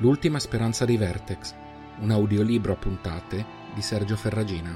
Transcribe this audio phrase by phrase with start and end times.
[0.00, 1.54] L'ultima speranza dei Vertex,
[1.98, 3.44] un audiolibro a puntate
[3.74, 4.74] di Sergio Ferragina.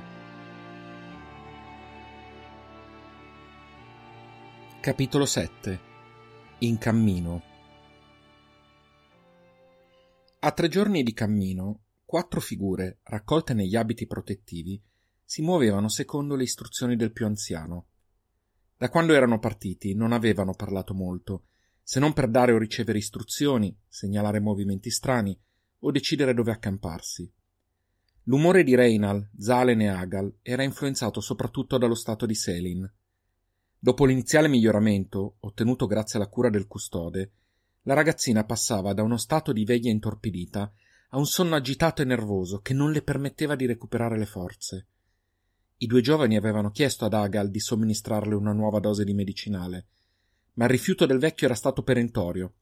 [4.82, 5.80] Capitolo 7
[6.58, 7.42] In cammino
[10.40, 14.78] A tre giorni di cammino, quattro figure, raccolte negli abiti protettivi,
[15.24, 17.86] si muovevano secondo le istruzioni del più anziano.
[18.76, 21.46] Da quando erano partiti non avevano parlato molto,
[21.84, 25.38] se non per dare o ricevere istruzioni, segnalare movimenti strani
[25.80, 27.30] o decidere dove accamparsi.
[28.24, 32.90] L'umore di Reinal, Zalen e Agal era influenzato soprattutto dallo stato di Selin.
[33.78, 37.32] Dopo l'iniziale miglioramento, ottenuto grazie alla cura del custode,
[37.82, 40.72] la ragazzina passava da uno stato di veglia intorpidita
[41.10, 44.86] a un sonno agitato e nervoso che non le permetteva di recuperare le forze.
[45.76, 49.88] I due giovani avevano chiesto ad Agal di somministrarle una nuova dose di medicinale,
[50.54, 52.54] ma il rifiuto del vecchio era stato perentorio.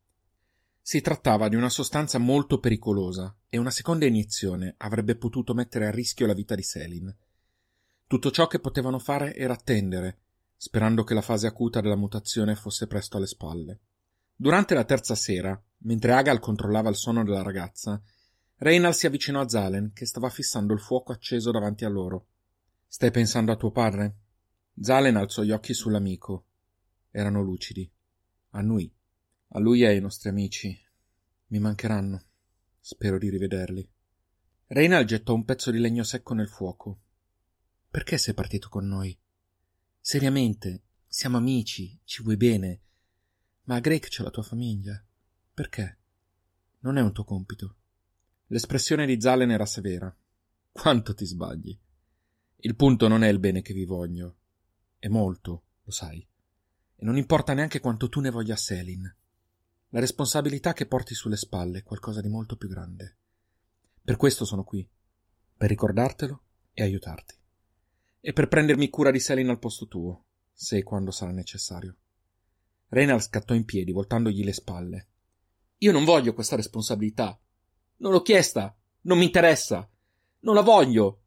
[0.81, 5.91] Si trattava di una sostanza molto pericolosa e una seconda iniezione avrebbe potuto mettere a
[5.91, 7.15] rischio la vita di Selin.
[8.07, 10.19] Tutto ciò che potevano fare era attendere,
[10.57, 13.81] sperando che la fase acuta della mutazione fosse presto alle spalle.
[14.35, 18.03] Durante la terza sera, mentre Agal controllava il sonno della ragazza,
[18.57, 22.27] Reynal si avvicinò a Zalen, che stava fissando il fuoco acceso davanti a loro.
[22.87, 24.17] Stai pensando a tuo padre?
[24.81, 26.47] Zalen alzò gli occhi sull'amico
[27.13, 27.89] erano lucidi.
[28.51, 28.93] Annui.
[29.49, 30.77] A lui e ai nostri amici.
[31.49, 32.25] Mi mancheranno.
[32.81, 33.89] Spero di rivederli.
[34.69, 37.01] Reynald gettò un pezzo di legno secco nel fuoco.
[37.91, 39.17] Perché sei partito con noi?
[40.01, 42.81] Seriamente, siamo amici, ci vuoi bene.
[43.65, 45.05] Ma a Drake c'è la tua famiglia.
[45.53, 45.99] Perché?
[46.81, 47.77] Non è un tuo compito.
[48.47, 50.15] L'espressione di Zalen era severa.
[50.73, 51.79] Quanto ti sbagli.
[52.57, 54.37] Il punto non è il bene che vi voglio.
[54.99, 56.27] È molto, lo sai
[57.03, 59.13] e non importa neanche quanto tu ne voglia Selin.
[59.89, 63.17] La responsabilità che porti sulle spalle è qualcosa di molto più grande.
[64.05, 64.89] Per questo sono qui,
[65.57, 66.43] per ricordartelo
[66.73, 67.35] e aiutarti.
[68.21, 71.97] E per prendermi cura di Selin al posto tuo, se e quando sarà necessario.
[72.87, 75.09] Reynald scattò in piedi, voltandogli le spalle.
[75.79, 77.37] Io non voglio questa responsabilità.
[77.97, 78.77] Non l'ho chiesta.
[79.01, 79.91] Non mi interessa.
[80.43, 81.23] Non la voglio.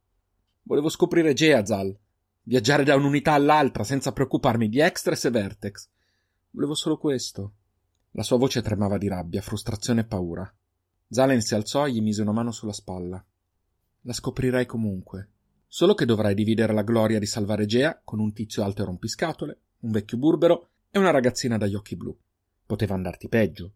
[0.61, 1.99] Volevo scoprire Geazal
[2.47, 5.87] viaggiare da un'unità all'altra senza preoccuparmi di Extras e Vertex.
[6.51, 7.53] Volevo solo questo.
[8.11, 10.51] La sua voce tremava di rabbia, frustrazione e paura.
[11.09, 13.23] Zalen si alzò e gli mise una mano sulla spalla.
[14.01, 15.29] La scoprirai comunque.
[15.67, 19.59] Solo che dovrai dividere la gloria di salvare Gea con un tizio alto e rompiscatole,
[19.79, 22.15] un vecchio burbero e una ragazzina dagli occhi blu.
[22.65, 23.73] Poteva andarti peggio.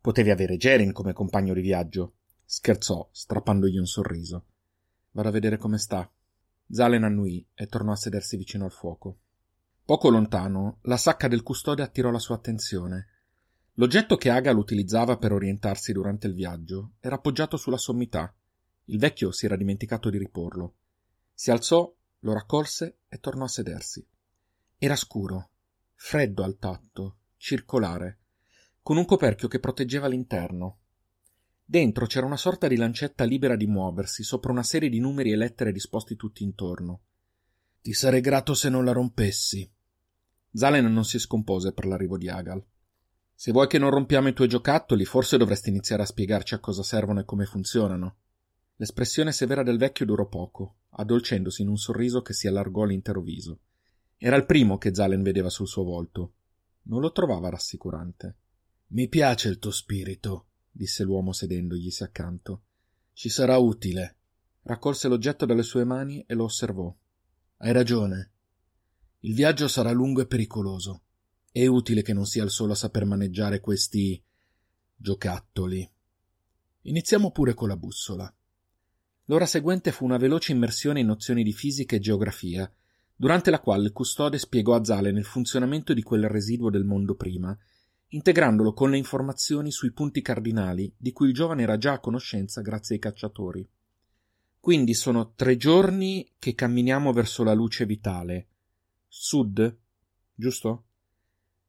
[0.00, 2.14] Potevi avere Jerin come compagno di viaggio.
[2.44, 4.44] Scherzò, strappandogli un sorriso.
[5.10, 6.08] Vado a vedere come sta,
[6.70, 9.18] Zalen annui e tornò a sedersi vicino al fuoco.
[9.84, 13.08] Poco lontano, la sacca del custode attirò la sua attenzione.
[13.74, 18.34] L'oggetto che Agal utilizzava per orientarsi durante il viaggio era appoggiato sulla sommità.
[18.84, 20.76] Il vecchio si era dimenticato di riporlo.
[21.34, 24.06] Si alzò, lo raccolse e tornò a sedersi.
[24.78, 25.50] Era scuro,
[25.94, 28.18] freddo al tatto, circolare,
[28.82, 30.78] con un coperchio che proteggeva l'interno.
[31.66, 35.36] Dentro c'era una sorta di lancetta libera di muoversi sopra una serie di numeri e
[35.36, 37.00] lettere disposti tutti intorno.
[37.80, 39.70] Ti sarei grato se non la rompessi.
[40.52, 42.62] Zalen non si scompose per l'arrivo di Agal.
[43.34, 46.82] Se vuoi che non rompiamo i tuoi giocattoli, forse dovresti iniziare a spiegarci a cosa
[46.82, 48.16] servono e come funzionano.
[48.76, 53.60] L'espressione severa del vecchio durò poco, addolcendosi in un sorriso che si allargò all'intero viso.
[54.18, 56.34] Era il primo che Zalen vedeva sul suo volto.
[56.82, 58.36] Non lo trovava rassicurante.
[58.88, 62.62] Mi piace il tuo spirito, disse l'uomo sedendoglisi accanto.
[63.12, 64.16] Ci sarà utile.
[64.62, 66.92] Raccolse l'oggetto dalle sue mani e lo osservò.
[67.58, 68.32] Hai ragione.
[69.20, 71.02] Il viaggio sarà lungo e pericoloso.
[71.50, 74.20] È utile che non sia il solo a saper maneggiare questi
[74.96, 75.88] giocattoli.
[76.82, 78.34] Iniziamo pure con la bussola.
[79.26, 82.70] L'ora seguente fu una veloce immersione in nozioni di fisica e geografia,
[83.14, 87.14] durante la quale il custode spiegò a Zalen il funzionamento di quel residuo del mondo
[87.14, 87.56] prima
[88.14, 92.60] integrandolo con le informazioni sui punti cardinali di cui il giovane era già a conoscenza
[92.60, 93.68] grazie ai cacciatori.
[94.60, 98.48] Quindi sono tre giorni che camminiamo verso la luce vitale.
[99.08, 99.78] Sud,
[100.32, 100.84] giusto?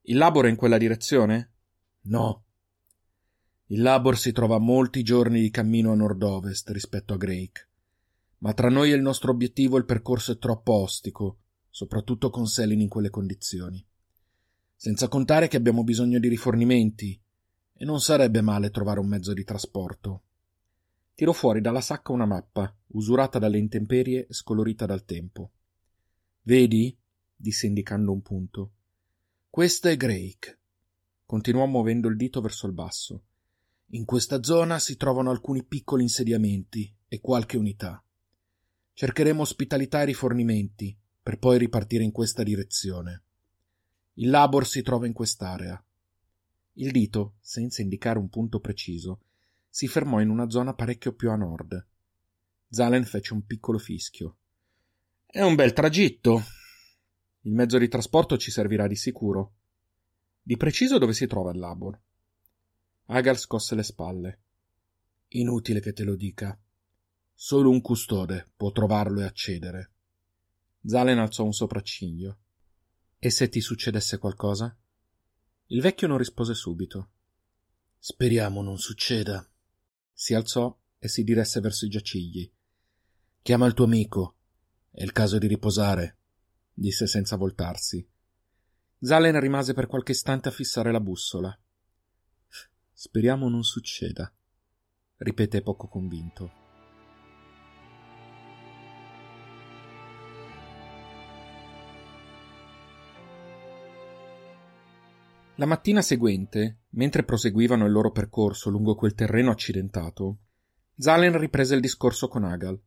[0.03, 1.51] Il Labor è in quella direzione?
[2.01, 2.43] No.
[3.67, 7.67] Il Labor si trova molti giorni di cammino a nord-ovest rispetto a Drake.
[8.37, 11.39] Ma tra noi e il nostro obiettivo il percorso è troppo ostico,
[11.71, 13.83] soprattutto con Selin in quelle condizioni
[14.75, 17.19] senza contare che abbiamo bisogno di rifornimenti
[17.73, 20.23] e non sarebbe male trovare un mezzo di trasporto.
[21.13, 25.51] Tirò fuori dalla sacca una mappa, usurata dalle intemperie e scolorita dal tempo.
[26.41, 26.97] Vedi?
[27.35, 28.71] disse indicando un punto.
[29.49, 30.59] Questa è Drake.
[31.25, 33.23] Continuò muovendo il dito verso il basso.
[33.89, 38.03] In questa zona si trovano alcuni piccoli insediamenti e qualche unità.
[38.93, 43.24] Cercheremo ospitalità e rifornimenti per poi ripartire in questa direzione.
[44.17, 45.83] Il labor si trova in quest'area.
[46.73, 49.19] Il dito, senza indicare un punto preciso,
[49.69, 51.85] si fermò in una zona parecchio più a nord.
[52.69, 54.37] Zalen fece un piccolo fischio.
[55.25, 56.41] È un bel tragitto.
[57.41, 59.53] Il mezzo di trasporto ci servirà di sicuro.
[60.41, 61.99] Di preciso dove si trova il labor?
[63.07, 64.39] Agar scosse le spalle.
[65.29, 66.57] Inutile che te lo dica.
[67.33, 69.91] Solo un custode può trovarlo e accedere.
[70.85, 72.37] Zalen alzò un sopracciglio.
[73.25, 74.77] E se ti succedesse qualcosa?
[75.69, 77.09] Il vecchio non rispose subito.
[77.97, 79.43] Speriamo non succeda.
[80.13, 82.47] Si alzò e si diresse verso i giacigli.
[83.41, 84.35] Chiama il tuo amico.
[84.91, 86.19] È il caso di riposare,
[86.71, 88.07] disse senza voltarsi.
[88.99, 91.59] Zalen rimase per qualche istante a fissare la bussola.
[92.93, 94.31] Speriamo non succeda,
[95.17, 96.64] ripeté poco convinto.
[105.57, 110.39] La mattina seguente, mentre proseguivano il loro percorso lungo quel terreno accidentato,
[110.97, 112.77] Zalen riprese il discorso con Agal.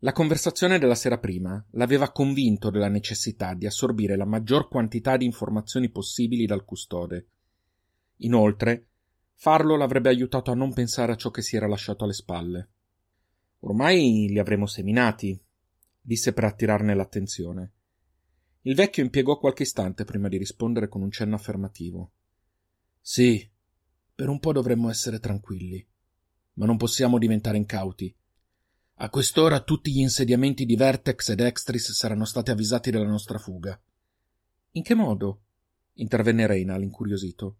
[0.00, 5.24] La conversazione della sera prima l'aveva convinto della necessità di assorbire la maggior quantità di
[5.24, 7.28] informazioni possibili dal custode.
[8.16, 8.88] Inoltre,
[9.42, 12.68] Farlo l'avrebbe aiutato a non pensare a ciò che si era lasciato alle spalle.
[13.60, 15.42] Ormai li avremo seminati,
[15.98, 17.72] disse per attirarne l'attenzione.
[18.62, 22.12] Il vecchio impiegò qualche istante prima di rispondere con un cenno affermativo.
[23.00, 23.50] Sì,
[24.14, 25.86] per un po' dovremmo essere tranquilli,
[26.54, 28.14] ma non possiamo diventare incauti.
[28.96, 33.80] A quest'ora tutti gli insediamenti di Vertex ed Extris saranno stati avvisati della nostra fuga.
[34.72, 35.44] In che modo?
[35.94, 37.56] intervenne Reynal incuriosito.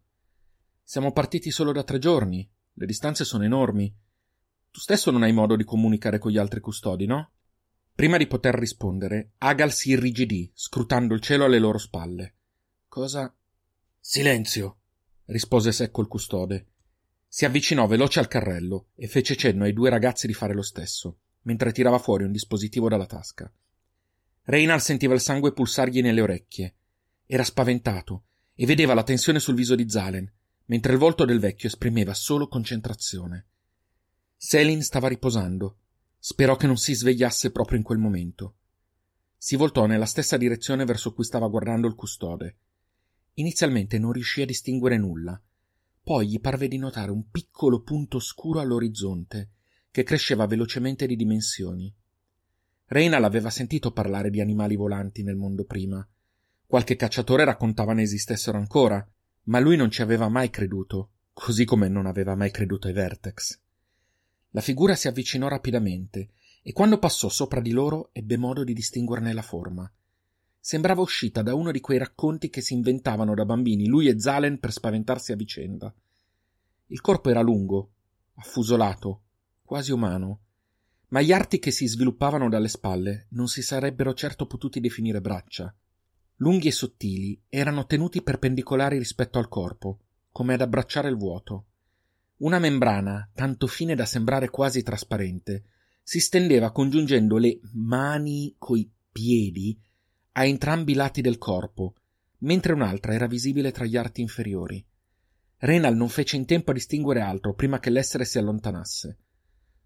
[0.83, 2.47] Siamo partiti solo da tre giorni.
[2.75, 3.91] Le distanze sono enormi.
[4.71, 7.31] Tu stesso non hai modo di comunicare con gli altri custodi, no?
[7.95, 12.35] Prima di poter rispondere, Agal si irrigidì, scrutando il cielo alle loro spalle.
[12.89, 13.35] Cosa?
[13.99, 14.79] Silenzio!
[15.27, 16.67] rispose secco il custode.
[17.29, 21.19] Si avvicinò veloce al carrello e fece cenno ai due ragazzi di fare lo stesso,
[21.43, 23.53] mentre tirava fuori un dispositivo dalla tasca.
[24.45, 26.75] Reynald sentiva il sangue pulsargli nelle orecchie.
[27.27, 30.31] Era spaventato e vedeva la tensione sul viso di Zalen,
[30.67, 33.47] mentre il volto del vecchio esprimeva solo concentrazione.
[34.37, 35.80] Selin stava riposando.
[36.23, 38.57] Sperò che non si svegliasse proprio in quel momento.
[39.39, 42.57] Si voltò nella stessa direzione verso cui stava guardando il custode.
[43.35, 45.41] Inizialmente non riuscì a distinguere nulla.
[46.03, 49.53] Poi gli parve di notare un piccolo punto scuro all'orizzonte,
[49.91, 51.91] che cresceva velocemente di dimensioni.
[52.85, 56.07] Reina l'aveva sentito parlare di animali volanti nel mondo prima.
[56.67, 59.05] Qualche cacciatore raccontava ne esistessero ancora,
[59.45, 63.59] ma lui non ci aveva mai creduto, così come non aveva mai creduto ai Vertex.
[64.51, 66.31] La figura si avvicinò rapidamente
[66.63, 69.91] e quando passò sopra di loro ebbe modo di distinguerne la forma.
[70.59, 74.59] Sembrava uscita da uno di quei racconti che si inventavano da bambini lui e Zalen
[74.59, 75.95] per spaventarsi a vicenda.
[76.87, 77.91] Il corpo era lungo,
[78.35, 79.23] affusolato,
[79.63, 80.41] quasi umano,
[81.09, 85.75] ma gli arti che si sviluppavano dalle spalle non si sarebbero certo potuti definire braccia
[86.41, 89.99] lunghi e sottili, erano tenuti perpendicolari rispetto al corpo,
[90.33, 91.67] come ad abbracciare il vuoto.
[92.41, 95.65] Una membrana, tanto fine da sembrare quasi trasparente,
[96.03, 99.79] si stendeva congiungendo le mani coi piedi
[100.33, 101.95] a entrambi i lati del corpo,
[102.39, 104.85] mentre un'altra era visibile tra gli arti inferiori.
[105.59, 109.19] Renal non fece in tempo a distinguere altro prima che l'essere si allontanasse.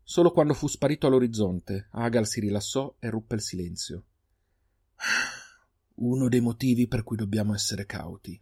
[0.05, 4.05] Solo quando fu sparito all'orizzonte, Agal si rilassò e ruppe il silenzio
[5.97, 8.41] uno dei motivi per cui dobbiamo essere cauti.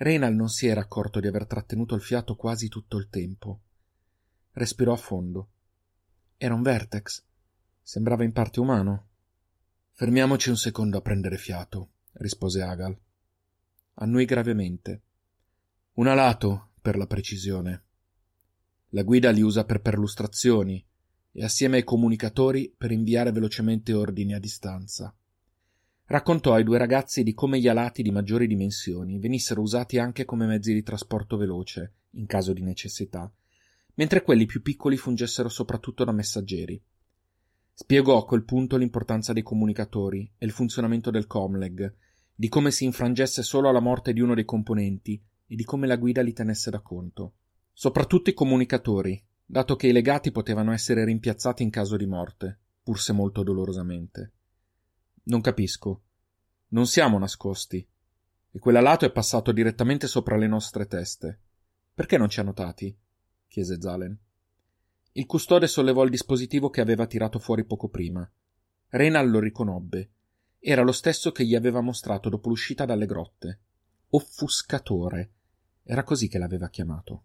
[0.00, 3.62] Reynal non si era accorto di aver trattenuto il fiato quasi tutto il tempo.
[4.52, 5.50] Respirò a fondo.
[6.36, 7.24] Era un vertex.
[7.82, 9.08] Sembrava in parte umano.
[9.94, 12.96] Fermiamoci un secondo a prendere fiato, rispose Agal.
[13.94, 15.02] Annui gravemente.
[15.94, 17.82] Un alato, per la precisione.
[18.90, 20.86] La guida li usa per perlustrazioni
[21.32, 25.12] e assieme ai comunicatori per inviare velocemente ordini a distanza
[26.08, 30.46] raccontò ai due ragazzi di come gli alati di maggiori dimensioni venissero usati anche come
[30.46, 33.30] mezzi di trasporto veloce, in caso di necessità,
[33.94, 36.82] mentre quelli più piccoli fungessero soprattutto da messaggeri.
[37.74, 41.94] Spiegò a quel punto l'importanza dei comunicatori e il funzionamento del Comleg,
[42.34, 45.96] di come si infrangesse solo alla morte di uno dei componenti e di come la
[45.96, 47.34] guida li tenesse da conto.
[47.72, 52.98] Soprattutto i comunicatori, dato che i legati potevano essere rimpiazzati in caso di morte, pur
[52.98, 54.32] se molto dolorosamente.
[55.28, 56.02] Non capisco.
[56.68, 57.86] Non siamo nascosti.
[58.50, 61.40] E quell'alato è passato direttamente sopra le nostre teste.
[61.92, 62.96] Perché non ci ha notati?
[63.46, 64.18] chiese Zalen.
[65.12, 68.30] Il custode sollevò il dispositivo che aveva tirato fuori poco prima.
[68.88, 70.12] Renal lo riconobbe.
[70.58, 73.60] Era lo stesso che gli aveva mostrato dopo l'uscita dalle grotte.
[74.10, 75.32] Offuscatore.
[75.82, 77.24] Era così che l'aveva chiamato.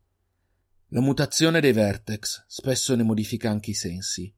[0.88, 4.34] La mutazione dei vertex spesso ne modifica anche i sensi.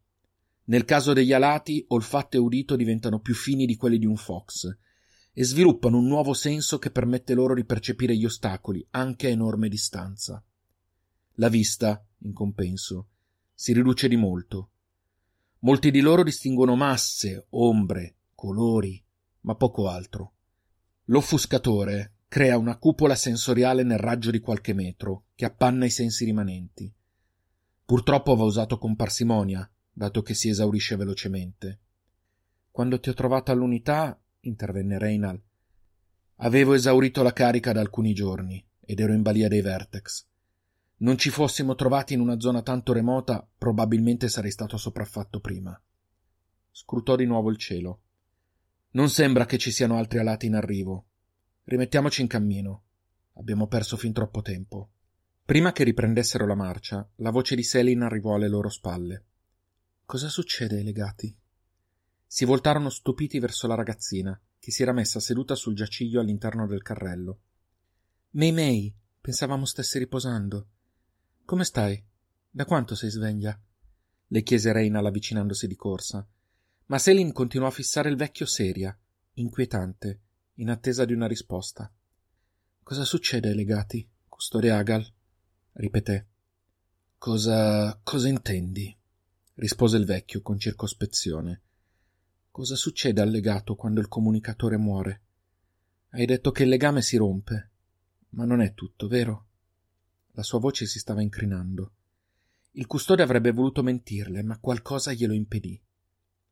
[0.66, 4.68] Nel caso degli alati, olfatto e udito diventano più fini di quelli di un fox
[5.38, 9.68] e sviluppano un nuovo senso che permette loro di percepire gli ostacoli anche a enorme
[9.68, 10.44] distanza.
[11.34, 13.10] La vista, in compenso,
[13.54, 14.72] si riduce di molto.
[15.60, 19.04] Molti di loro distinguono masse, ombre, colori,
[19.42, 20.34] ma poco altro.
[21.06, 26.92] L'offuscatore crea una cupola sensoriale nel raggio di qualche metro che appanna i sensi rimanenti.
[27.86, 31.80] Purtroppo va usato con parsimonia, dato che si esaurisce velocemente.
[32.70, 35.42] Quando ti ho trovato all'unità, intervenne Reynal,
[36.36, 40.28] avevo esaurito la carica da alcuni giorni ed ero in balia dei Vertex
[40.98, 45.78] non ci fossimo trovati in una zona tanto remota, probabilmente sarei stato sopraffatto prima.
[46.72, 48.02] Scrutò di nuovo il cielo.
[48.92, 51.08] Non sembra che ci siano altri alati in arrivo.
[51.66, 52.84] Rimettiamoci in cammino.
[53.34, 54.92] Abbiamo perso fin troppo tempo.
[55.44, 59.26] Prima che riprendessero la marcia, la voce di Selin arrivò alle loro spalle.
[60.06, 61.36] Cosa succede ai legati?
[62.28, 66.84] Si voltarono stupiti verso la ragazzina, che si era messa seduta sul giaciglio all'interno del
[66.84, 67.40] carrello.
[68.32, 70.68] Mei Mei, pensavamo stessi riposando.
[71.44, 72.04] Come stai?
[72.50, 73.60] Da quanto sei sveglia?
[74.28, 76.28] le chiese Reynal avvicinandosi di corsa.
[76.88, 78.96] Ma Selin continuò a fissare il vecchio seria,
[79.34, 80.22] inquietante,
[80.56, 81.92] in attesa di una risposta.
[82.84, 85.06] Cosa succede ai legati, custode Agal?
[85.74, 86.28] ripeté.
[87.18, 88.00] Cosa.
[88.04, 88.96] cosa intendi?
[89.56, 91.62] Rispose il vecchio con circospezione.
[92.52, 95.22] Cosa succede al legato quando il comunicatore muore?
[96.10, 97.72] Hai detto che il legame si rompe,
[98.30, 99.48] ma non è tutto, vero?
[100.32, 101.92] La sua voce si stava incrinando.
[102.72, 105.82] Il custode avrebbe voluto mentirle, ma qualcosa glielo impedì.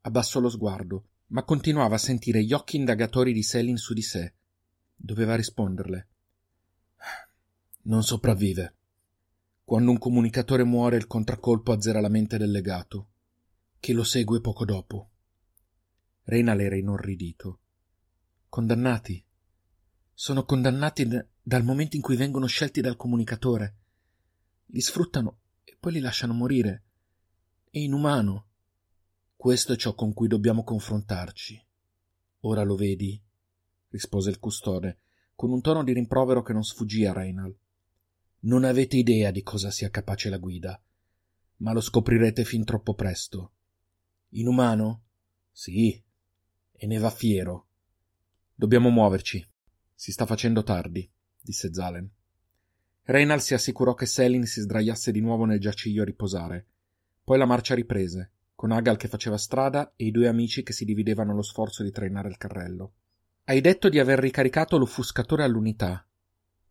[0.02, 4.34] Abbassò lo sguardo, ma continuava a sentire gli occhi indagatori di Selin su di sé.
[4.96, 6.08] Doveva risponderle.
[7.82, 8.74] Non sopravvive.
[9.66, 13.12] Quando un comunicatore muore, il contraccolpo azzera la mente del legato,
[13.80, 15.10] che lo segue poco dopo.
[16.24, 17.60] Reina l'era inorridito.
[18.50, 19.24] Condannati?
[20.12, 21.08] Sono condannati
[21.40, 23.76] dal momento in cui vengono scelti dal comunicatore.
[24.66, 26.84] Li sfruttano e poi li lasciano morire.
[27.70, 28.48] È inumano.
[29.34, 31.66] Questo è ciò con cui dobbiamo confrontarci.
[32.40, 33.18] Ora lo vedi?
[33.88, 34.98] rispose il custode,
[35.34, 37.56] con un tono di rimprovero che non sfuggì a Reinal.
[38.44, 40.80] Non avete idea di cosa sia capace la guida,
[41.58, 43.52] ma lo scoprirete fin troppo presto.
[44.30, 45.02] Inumano?
[45.50, 46.02] Sì,
[46.72, 47.68] e ne va fiero.
[48.54, 49.46] Dobbiamo muoverci.
[49.94, 51.10] Si sta facendo tardi
[51.44, 52.10] disse Zalen.
[53.02, 56.66] Reynal si assicurò che Selin si sdraiasse di nuovo nel giaciglio a riposare.
[57.22, 60.86] Poi la marcia riprese, con Agal che faceva strada e i due amici che si
[60.86, 62.94] dividevano lo sforzo di trainare il carrello.
[63.44, 66.06] Hai detto di aver ricaricato l'offuscatore all'unità.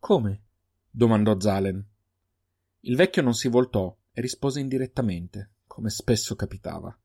[0.00, 0.43] Come?
[0.96, 1.84] Domandò Zalen.
[2.80, 6.96] Il vecchio non si voltò e rispose indirettamente, come spesso capitava.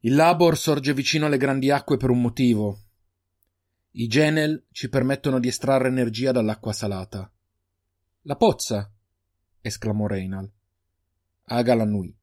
[0.00, 2.86] Il Labor sorge vicino alle grandi acque per un motivo,
[3.98, 7.32] i Genel ci permettono di estrarre energia dall'acqua salata.
[8.22, 8.92] La pozza!
[9.62, 10.52] esclamò Reynal.
[11.44, 12.14] Aga l'annui.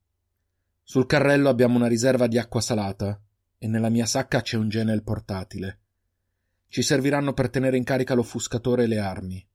[0.84, 3.20] Sul carrello abbiamo una riserva di acqua salata
[3.58, 5.80] e nella mia sacca c'è un Genel portatile.
[6.68, 9.48] Ci serviranno per tenere in carica l'offuscatore e le armi.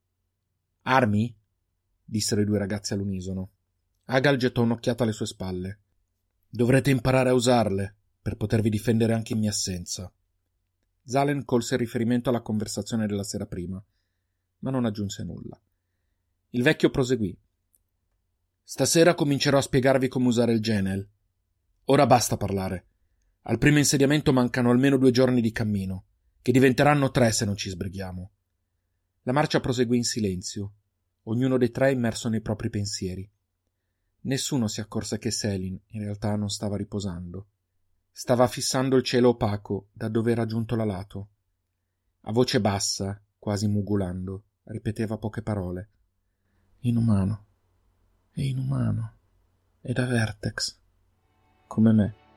[0.91, 1.37] Armi?
[2.03, 3.51] dissero i due ragazzi all'unisono.
[4.07, 5.81] Agal gettò un'occhiata alle sue spalle.
[6.49, 10.11] Dovrete imparare a usarle per potervi difendere anche in mia assenza.
[11.05, 13.83] Zalen colse il riferimento alla conversazione della sera prima,
[14.61, 15.61] ma non aggiunse nulla.
[16.51, 17.39] Il vecchio proseguì.
[18.63, 21.07] Stasera comincerò a spiegarvi come usare il Genel.
[21.85, 22.87] Ora basta parlare.
[23.43, 26.05] Al primo insediamento mancano almeno due giorni di cammino,
[26.41, 28.31] che diventeranno tre se non ci sbrighiamo.
[29.29, 30.73] La marcia proseguì in silenzio,
[31.29, 33.29] ognuno dei tre immerso nei propri pensieri.
[34.23, 37.49] Nessuno si accorse che Selin in realtà non stava riposando.
[38.11, 41.29] Stava fissando il cielo opaco da dove era giunto l'alato.
[42.23, 45.91] A voce bassa, quasi mugolando, ripeteva poche parole.
[46.81, 47.47] Inumano.
[48.31, 49.17] È inumano.
[49.81, 50.77] È da Vertex.
[51.67, 52.28] Come me.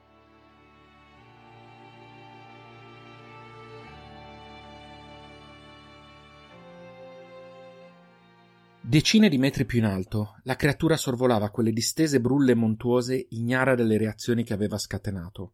[8.92, 13.98] Decine di metri più in alto, la creatura sorvolava quelle distese brulle montuose ignara delle
[13.98, 15.54] reazioni che aveva scatenato.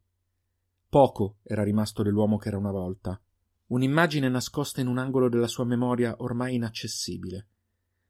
[0.89, 3.21] Poco era rimasto dell'uomo che era una volta,
[3.67, 7.47] un'immagine nascosta in un angolo della sua memoria ormai inaccessibile.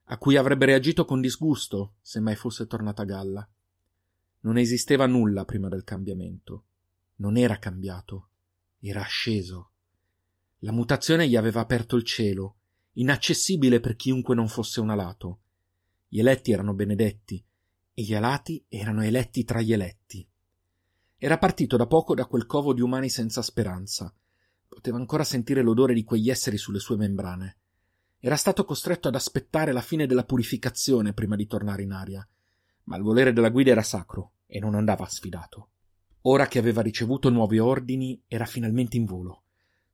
[0.05, 3.50] a cui avrebbe reagito con disgusto se mai fosse tornata a galla.
[4.43, 6.67] Non esisteva nulla prima del cambiamento.
[7.15, 8.29] Non era cambiato,
[8.79, 9.72] era asceso.
[10.60, 12.60] La mutazione gli aveva aperto il cielo,
[12.98, 15.39] inaccessibile per chiunque non fosse un alato.
[16.08, 17.44] Gli eletti erano benedetti
[17.94, 20.27] e gli alati erano eletti tra gli eletti.
[21.18, 24.13] Era partito da poco da quel covo di umani senza speranza.
[24.68, 27.58] Poteva ancora sentire l'odore di quegli esseri sulle sue membrane.
[28.20, 32.27] Era stato costretto ad aspettare la fine della purificazione prima di tornare in aria,
[32.84, 35.70] ma il volere della guida era sacro e non andava sfidato.
[36.22, 39.44] Ora che aveva ricevuto nuovi ordini, era finalmente in volo,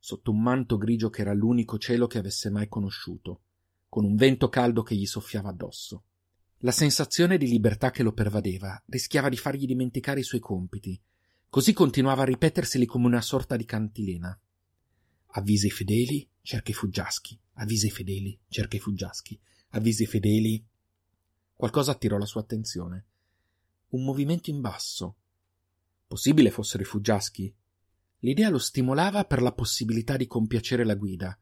[0.06, 3.44] sotto un manto grigio che era l'unico cielo che avesse mai conosciuto,
[3.88, 6.04] con un vento caldo che gli soffiava addosso.
[6.58, 11.02] La sensazione di libertà che lo pervadeva rischiava di fargli dimenticare i suoi compiti,
[11.48, 14.38] così continuava a ripeterseli come una sorta di cantilena.
[15.28, 20.68] Avvisa i fedeli, cerca i fuggiaschi, avvisa i fedeli, cerca i fuggiaschi, avvisa i fedeli.
[21.54, 23.06] Qualcosa attirò la sua attenzione.
[23.92, 25.16] Un movimento in basso.
[26.06, 27.56] Possibile fossero i fuggiaschi?
[28.24, 31.38] L'idea lo stimolava per la possibilità di compiacere la guida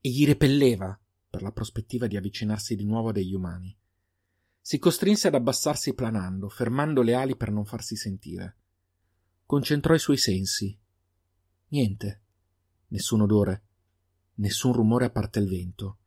[0.00, 0.98] e gli repelleva
[1.30, 3.74] per la prospettiva di avvicinarsi di nuovo a degli umani.
[4.60, 8.56] Si costrinse ad abbassarsi planando, fermando le ali per non farsi sentire.
[9.46, 10.78] Concentrò i suoi sensi.
[11.68, 12.22] Niente.
[12.88, 13.64] Nessun odore.
[14.34, 15.98] Nessun rumore a parte il vento.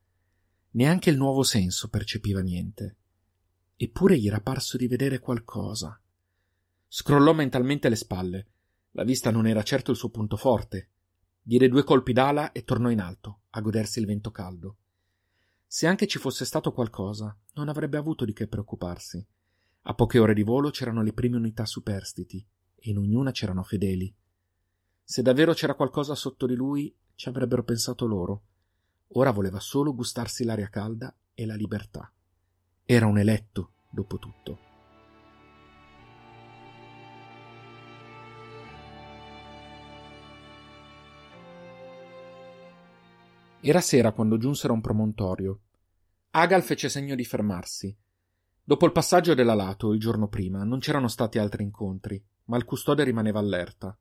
[0.71, 2.97] Neanche il nuovo senso percepiva niente.
[3.75, 5.99] Eppure gli era parso di vedere qualcosa.
[6.87, 8.47] Scrollò mentalmente le spalle.
[8.99, 10.89] La vista non era certo il suo punto forte.
[11.41, 14.75] Diede due colpi d'ala e tornò in alto, a godersi il vento caldo.
[15.65, 19.25] Se anche ci fosse stato qualcosa, non avrebbe avuto di che preoccuparsi.
[19.83, 24.13] A poche ore di volo c'erano le prime unità superstiti, e in ognuna c'erano fedeli.
[25.01, 28.43] Se davvero c'era qualcosa sotto di lui, ci avrebbero pensato loro.
[29.13, 32.11] Ora voleva solo gustarsi l'aria calda e la libertà.
[32.83, 34.68] Era un eletto, dopo tutto.
[43.61, 45.59] Era sera quando giunsero a un promontorio.
[46.31, 47.93] Agal fece segno di fermarsi.
[48.63, 53.03] Dopo il passaggio dell'alato, il giorno prima, non c'erano stati altri incontri, ma il custode
[53.03, 53.97] rimaneva allerta.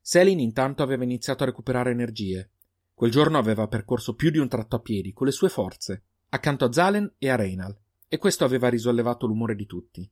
[0.00, 2.50] Selin intanto aveva iniziato a recuperare energie.
[2.92, 6.64] Quel giorno aveva percorso più di un tratto a piedi, con le sue forze, accanto
[6.64, 10.10] a Zalen e a Reinal, e questo aveva risollevato l'umore di tutti.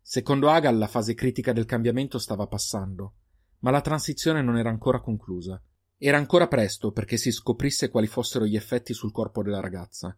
[0.00, 3.12] Secondo Agal la fase critica del cambiamento stava passando,
[3.58, 5.62] ma la transizione non era ancora conclusa.
[6.00, 10.16] Era ancora presto perché si scoprisse quali fossero gli effetti sul corpo della ragazza,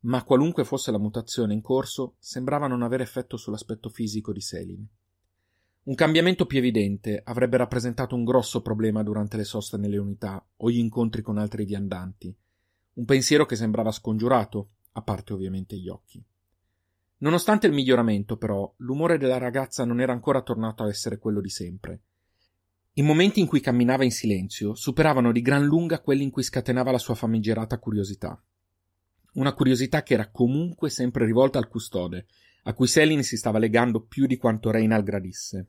[0.00, 4.86] ma qualunque fosse la mutazione in corso, sembrava non avere effetto sull'aspetto fisico di Selin.
[5.82, 10.70] Un cambiamento più evidente avrebbe rappresentato un grosso problema durante le soste nelle unità o
[10.70, 12.32] gli incontri con altri viandanti,
[12.94, 16.22] un pensiero che sembrava scongiurato, a parte ovviamente gli occhi.
[17.18, 21.50] Nonostante il miglioramento, però, l'umore della ragazza non era ancora tornato a essere quello di
[21.50, 22.00] sempre,
[22.98, 26.90] i momenti in cui camminava in silenzio superavano di gran lunga quelli in cui scatenava
[26.90, 28.42] la sua famigerata curiosità.
[29.34, 32.26] Una curiosità che era comunque sempre rivolta al custode,
[32.62, 35.66] a cui Selin si stava legando più di quanto Reinal gradisse.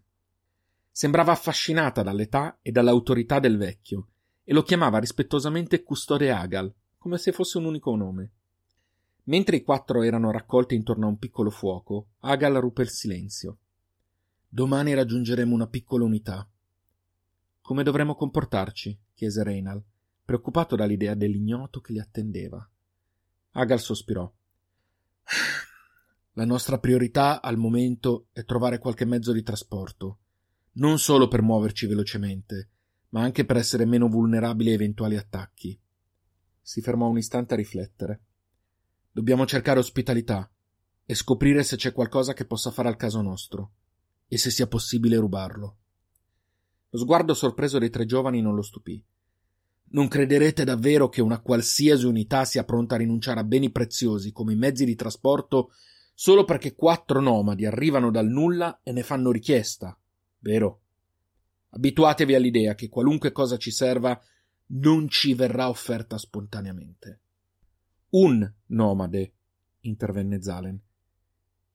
[0.89, 4.07] Sembrava affascinata dall'età e dall'autorità del vecchio,
[4.45, 8.31] e lo chiamava rispettosamente custode Agal, come se fosse un unico nome.
[9.23, 13.57] Mentre i quattro erano raccolti intorno a un piccolo fuoco, Agal ruppe il silenzio.
[14.47, 16.49] Domani raggiungeremo una piccola unità,
[17.67, 18.97] come dovremmo comportarci?
[19.13, 19.83] chiese Reinal,
[20.23, 22.65] preoccupato dall'idea dell'ignoto che li attendeva.
[23.51, 24.33] Agal sospirò.
[26.31, 30.19] La nostra priorità al momento è trovare qualche mezzo di trasporto,
[30.75, 32.69] non solo per muoverci velocemente,
[33.09, 35.77] ma anche per essere meno vulnerabili a eventuali attacchi.
[36.61, 38.21] Si fermò un istante a riflettere.
[39.11, 40.49] Dobbiamo cercare ospitalità
[41.03, 43.73] e scoprire se c'è qualcosa che possa fare al caso nostro,
[44.29, 45.79] e se sia possibile rubarlo.
[46.89, 49.03] Lo sguardo sorpreso dei tre giovani non lo stupì.
[49.89, 54.53] Non crederete davvero che una qualsiasi unità sia pronta a rinunciare a beni preziosi come
[54.53, 55.71] i mezzi di trasporto
[56.13, 59.97] solo perché quattro nomadi arrivano dal nulla e ne fanno richiesta,
[60.39, 60.81] vero?
[61.69, 64.19] Abituatevi all'idea che qualunque cosa ci serva
[64.69, 67.21] non ci verrà offerta spontaneamente.
[68.09, 69.33] Un nomade,
[69.81, 70.81] intervenne Zalen.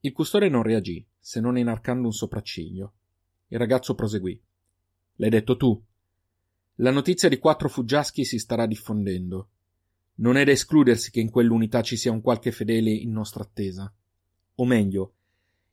[0.00, 2.94] Il custode non reagì, se non inarcando un sopracciglio.
[3.48, 4.42] Il ragazzo proseguì.
[5.22, 5.80] L'hai detto tu.
[6.76, 9.50] La notizia di quattro fuggiaschi si starà diffondendo.
[10.14, 13.92] Non è da escludersi che in quell'unità ci sia un qualche fedele in nostra attesa.
[14.56, 15.14] O meglio,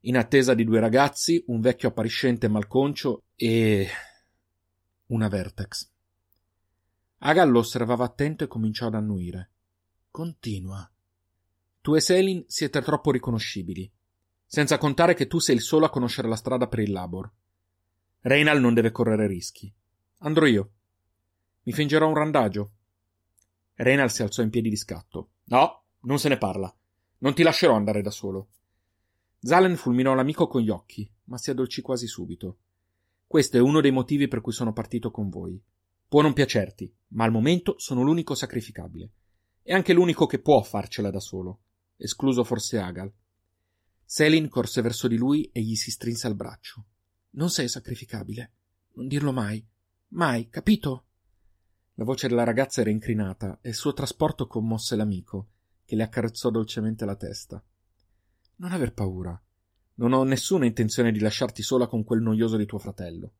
[0.01, 3.88] in attesa di due ragazzi, un vecchio appariscente malconcio e.
[5.07, 5.89] una Vertex.
[7.17, 9.49] Agal lo osservava attento e cominciò ad annuire.
[10.12, 10.88] Continua.
[11.81, 13.91] Tu e Selin siete troppo riconoscibili.
[14.45, 17.31] Senza contare che tu sei il solo a conoscere la strada per il Labor.
[18.21, 19.73] Reynal non deve correre rischi.
[20.19, 20.71] Andrò io.
[21.63, 22.71] Mi fingerò un randagio.
[23.75, 25.29] Reynal si alzò in piedi di scatto.
[25.45, 26.73] No, non se ne parla.
[27.19, 28.49] Non ti lascerò andare da solo.
[29.39, 32.58] Zalen fulminò l'amico con gli occhi, ma si addolcì quasi subito.
[33.25, 35.62] Questo è uno dei motivi per cui sono partito con voi.
[36.10, 39.12] Può non piacerti, ma al momento sono l'unico sacrificabile.
[39.63, 41.62] E anche l'unico che può farcela da solo,
[41.95, 43.13] escluso forse Agal.
[44.03, 46.86] Selin corse verso di lui e gli si strinse al braccio.
[47.31, 48.51] Non sei sacrificabile.
[48.93, 49.65] Non dirlo mai.
[50.09, 51.05] Mai, capito?
[51.95, 55.49] La voce della ragazza era incrinata e il suo trasporto commosse l'amico,
[55.85, 57.63] che le accarezzò dolcemente la testa.
[58.55, 59.39] Non aver paura.
[59.95, 63.33] Non ho nessuna intenzione di lasciarti sola con quel noioso di tuo fratello.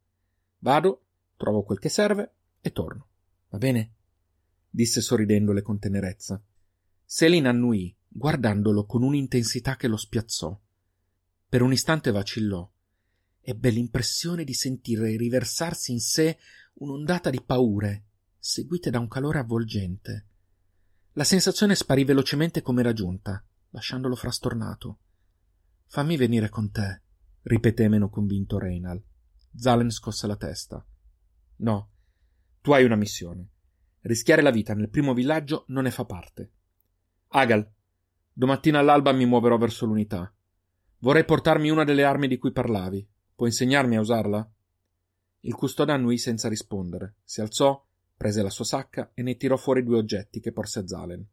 [0.60, 1.06] Vado,
[1.38, 3.08] trovo quel che serve e torno.
[3.50, 3.94] Va bene?
[4.70, 6.42] disse sorridendole con tenerezza.
[7.04, 10.60] Selin annui, guardandolo con un'intensità che lo spiazzò.
[11.48, 12.70] Per un istante vacillò.
[13.42, 16.38] Ebbe l'impressione di sentire riversarsi in sé
[16.76, 18.06] un'ondata di paure,
[18.38, 20.28] seguite da un calore avvolgente.
[21.14, 25.00] La sensazione sparì velocemente come era giunta, lasciandolo frastornato.
[25.88, 27.02] Fammi venire con te,
[27.44, 29.04] ripeté meno convinto Reynal.
[29.56, 30.86] Zalen scosse la testa.
[31.58, 31.90] No,
[32.62, 33.50] tu hai una missione.
[34.02, 36.52] Rischiare la vita nel primo villaggio non ne fa parte.
[37.30, 37.70] Agal,
[38.32, 40.34] domattina all'alba mi muoverò verso l'unità.
[41.00, 43.08] Vorrei portarmi una delle armi di cui parlavi.
[43.40, 44.52] Puoi insegnarmi a usarla?
[45.44, 47.20] Il custode annui senza rispondere.
[47.24, 47.82] Si alzò,
[48.18, 51.26] prese la sua sacca e ne tirò fuori due oggetti che porse a Zalen.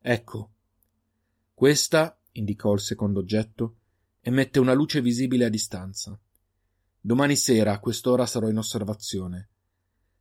[0.00, 0.52] Ecco.
[1.54, 3.76] Questa indicò il secondo oggetto,
[4.20, 6.18] emette una luce visibile a distanza.
[7.00, 9.50] Domani sera a quest'ora sarò in osservazione.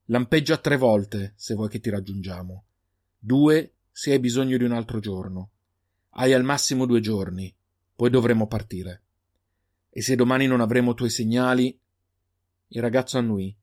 [0.05, 2.65] Lampeggia tre volte se vuoi che ti raggiungiamo.
[3.17, 5.49] Due se hai bisogno di un altro giorno.
[6.11, 7.51] Hai al massimo due giorni,
[7.95, 9.05] poi dovremo partire.
[9.93, 11.77] E se domani non avremo tuoi segnali.
[12.67, 13.53] Il ragazzo annui.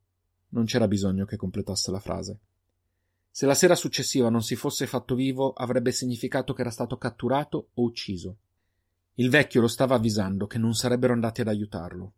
[0.51, 2.39] Non c'era bisogno che completasse la frase.
[3.31, 7.71] Se la sera successiva non si fosse fatto vivo, avrebbe significato che era stato catturato
[7.73, 8.37] o ucciso.
[9.15, 12.13] Il vecchio lo stava avvisando che non sarebbero andati ad aiutarlo.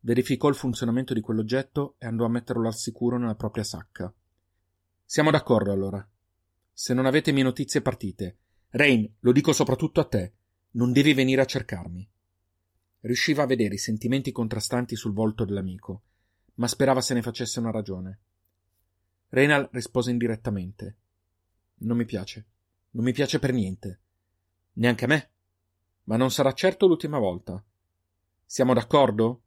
[0.00, 4.12] Verificò il funzionamento di quell'oggetto e andò a metterlo al sicuro nella propria sacca.
[5.04, 6.06] Siamo d'accordo allora.
[6.72, 8.36] Se non avete mie notizie partite.
[8.70, 10.32] Rain, lo dico soprattutto a te.
[10.72, 12.08] Non devi venire a cercarmi.
[13.00, 16.02] Riusciva a vedere i sentimenti contrastanti sul volto dell'amico,
[16.54, 18.18] ma sperava se ne facesse una ragione.
[19.28, 20.96] Reynal rispose indirettamente.
[21.78, 22.46] Non mi piace.
[22.90, 24.00] Non mi piace per niente.
[24.74, 25.30] Neanche a me.
[26.04, 27.62] Ma non sarà certo l'ultima volta.
[28.44, 29.42] Siamo d'accordo?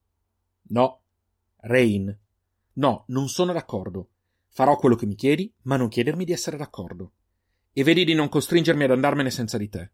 [0.69, 1.01] No.
[1.57, 2.17] Rain.
[2.73, 4.09] No, non sono d'accordo.
[4.47, 7.13] Farò quello che mi chiedi, ma non chiedermi di essere d'accordo.
[7.73, 9.91] E vedi di non costringermi ad andarmene senza di te.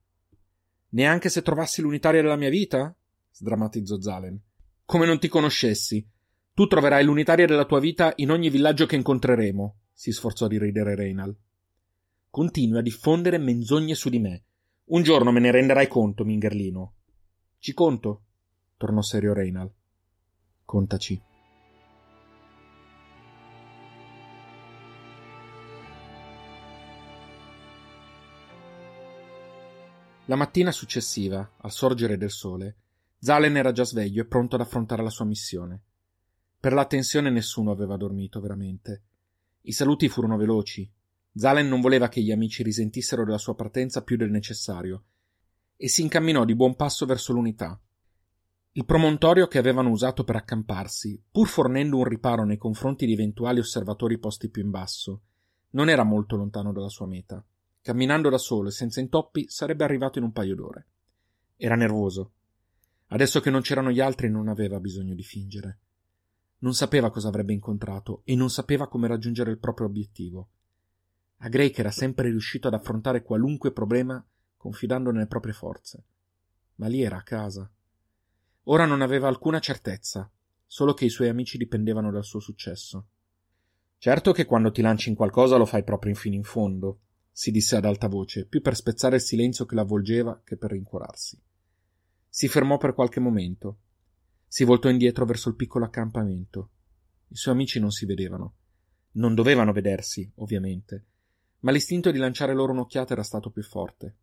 [0.89, 2.95] Neanche se trovassi l'unitaria della mia vita?
[3.37, 4.41] Sdrammatizzò Zalen.
[4.85, 6.05] Come non ti conoscessi.
[6.53, 10.95] Tu troverai l'unitaria della tua vita in ogni villaggio che incontreremo, si sforzò di ridere
[10.95, 11.35] Reynal.
[12.31, 14.43] Continui a diffondere menzogne su di me.
[14.85, 16.93] Un giorno me ne renderai conto, Mingerlino.
[17.59, 18.23] Ci conto,
[18.75, 19.71] tornò serio Reynal.
[20.65, 21.21] Contaci.
[30.25, 32.75] La mattina successiva, al sorgere del sole,
[33.19, 35.81] Zalen era già sveglio e pronto ad affrontare la sua missione.
[36.59, 39.03] Per la tensione nessuno aveva dormito veramente.
[39.61, 40.89] I saluti furono veloci.
[41.33, 45.03] Zalen non voleva che gli amici risentissero della sua partenza più del necessario,
[45.75, 47.79] e si incamminò di buon passo verso l'unità.
[48.71, 53.59] Il promontorio che avevano usato per accamparsi, pur fornendo un riparo nei confronti di eventuali
[53.59, 55.21] osservatori posti più in basso,
[55.71, 57.43] non era molto lontano dalla sua meta.
[57.81, 60.87] Camminando da solo e senza intoppi sarebbe arrivato in un paio d'ore.
[61.55, 62.33] Era nervoso.
[63.07, 65.79] Adesso che non c'erano gli altri non aveva bisogno di fingere.
[66.59, 70.49] Non sapeva cosa avrebbe incontrato e non sapeva come raggiungere il proprio obiettivo.
[71.37, 74.23] A Drake era sempre riuscito ad affrontare qualunque problema
[74.57, 76.03] confidando nelle proprie forze.
[76.75, 77.69] Ma lì era a casa.
[78.63, 80.29] Ora non aveva alcuna certezza,
[80.65, 83.05] solo che i suoi amici dipendevano dal suo successo.
[83.99, 86.99] Certo che quando ti lanci in qualcosa lo fai proprio fino in fondo,
[87.31, 91.39] si disse ad alta voce, più per spezzare il silenzio che l'avvolgeva che per rincuorarsi.
[92.37, 93.79] Si fermò per qualche momento,
[94.45, 96.69] si voltò indietro verso il piccolo accampamento.
[97.29, 98.57] I suoi amici non si vedevano.
[99.13, 101.05] Non dovevano vedersi, ovviamente,
[101.61, 104.17] ma l'istinto di lanciare loro un'occhiata era stato più forte.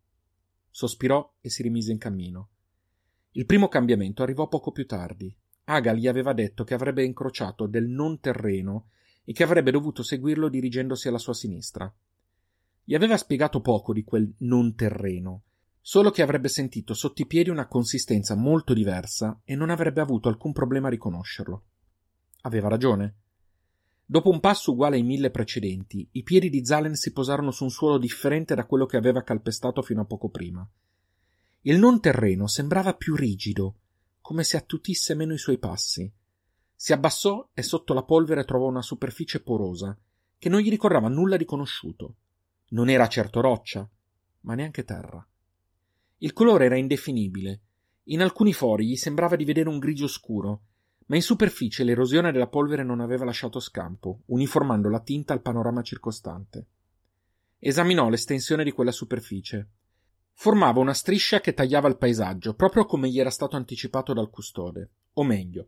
[0.69, 2.49] Sospirò e si rimise in cammino.
[3.31, 5.35] Il primo cambiamento arrivò poco più tardi.
[5.65, 8.91] Aga gli aveva detto che avrebbe incrociato del non terreno
[9.25, 11.93] e che avrebbe dovuto seguirlo dirigendosi alla sua sinistra.
[12.81, 15.43] Gli aveva spiegato poco di quel non terreno,
[15.87, 20.29] solo che avrebbe sentito sotto i piedi una consistenza molto diversa e non avrebbe avuto
[20.29, 21.63] alcun problema a riconoscerlo.
[22.41, 23.17] Aveva ragione.
[24.03, 27.69] Dopo un passo uguale ai mille precedenti, i piedi di Zalen si posarono su un
[27.69, 30.67] suolo differente da quello che aveva calpestato fino a poco prima.
[31.61, 33.75] Il non terreno sembrava più rigido,
[34.21, 36.11] come se attutisse meno i suoi passi.
[36.73, 39.95] Si abbassò e sotto la polvere trovò una superficie porosa,
[40.39, 42.15] che non gli ricordava nulla di conosciuto.
[42.69, 43.87] Non era certo roccia,
[44.41, 45.23] ma neanche terra.
[46.25, 47.61] Il colore era indefinibile.
[48.05, 50.61] In alcuni fori gli sembrava di vedere un grigio scuro,
[51.05, 55.83] ma in superficie l'erosione della polvere non aveva lasciato scampo, uniformando la tinta al panorama
[55.83, 56.65] circostante.
[57.59, 59.69] Esaminò l'estensione di quella superficie.
[60.33, 64.89] Formava una striscia che tagliava il paesaggio, proprio come gli era stato anticipato dal custode.
[65.13, 65.67] O meglio,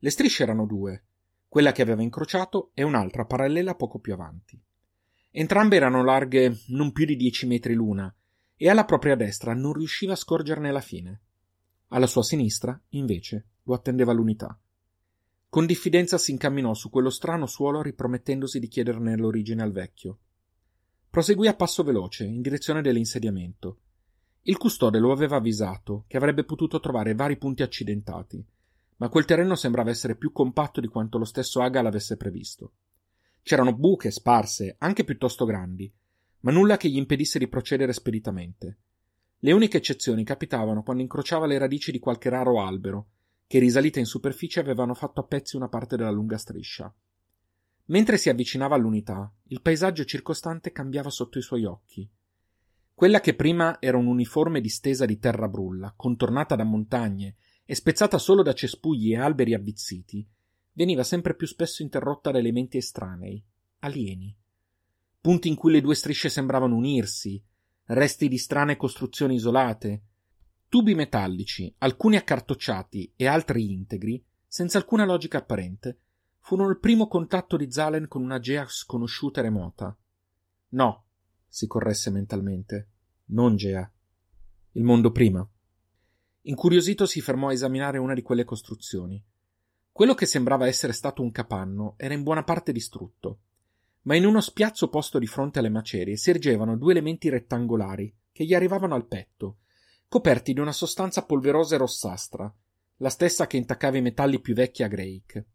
[0.00, 1.04] le strisce erano due,
[1.46, 4.60] quella che aveva incrociato e un'altra parallela poco più avanti.
[5.30, 8.12] Entrambe erano larghe non più di dieci metri l'una,
[8.56, 11.20] e alla propria destra non riusciva a scorgerne la fine.
[11.88, 14.58] Alla sua sinistra, invece, lo attendeva l'unità.
[15.48, 20.18] Con diffidenza si incamminò su quello strano suolo ripromettendosi di chiederne l'origine al vecchio.
[21.08, 23.80] Proseguì a passo veloce, in direzione dell'insediamento.
[24.42, 28.44] Il custode lo aveva avvisato che avrebbe potuto trovare vari punti accidentati,
[28.98, 32.72] ma quel terreno sembrava essere più compatto di quanto lo stesso Aga l'avesse previsto.
[33.42, 35.92] C'erano buche sparse, anche piuttosto grandi,
[36.46, 38.78] ma nulla che gli impedisse di procedere speditamente.
[39.40, 43.08] Le uniche eccezioni capitavano quando incrociava le radici di qualche raro albero,
[43.48, 46.94] che risalite in superficie avevano fatto a pezzi una parte della lunga striscia.
[47.86, 52.08] Mentre si avvicinava all'unità, il paesaggio circostante cambiava sotto i suoi occhi.
[52.94, 58.44] Quella che prima era un'uniforme distesa di terra brulla, contornata da montagne e spezzata solo
[58.44, 60.24] da cespugli e alberi avvizziti,
[60.74, 63.44] veniva sempre più spesso interrotta da elementi estranei,
[63.80, 64.44] alieni.
[65.26, 67.42] Punti in cui le due strisce sembravano unirsi,
[67.86, 70.02] resti di strane costruzioni isolate,
[70.68, 75.98] Tubi metallici, alcuni accartocciati e altri integri, senza alcuna logica apparente,
[76.38, 79.96] furono il primo contatto di Zalen con una Gea sconosciuta e remota.
[80.68, 81.04] No,
[81.48, 82.90] si corresse mentalmente,
[83.30, 83.92] non Gea.
[84.74, 85.44] Il mondo prima.
[86.42, 89.20] Incuriosito si fermò a esaminare una di quelle costruzioni.
[89.90, 93.40] Quello che sembrava essere stato un capanno era in buona parte distrutto,
[94.06, 98.44] ma in uno spiazzo posto di fronte alle macerie si ergevano due elementi rettangolari che
[98.44, 99.58] gli arrivavano al petto
[100.08, 102.52] coperti di una sostanza polverosa e rossastra,
[102.98, 105.46] la stessa che intaccava i metalli più vecchi a Grake.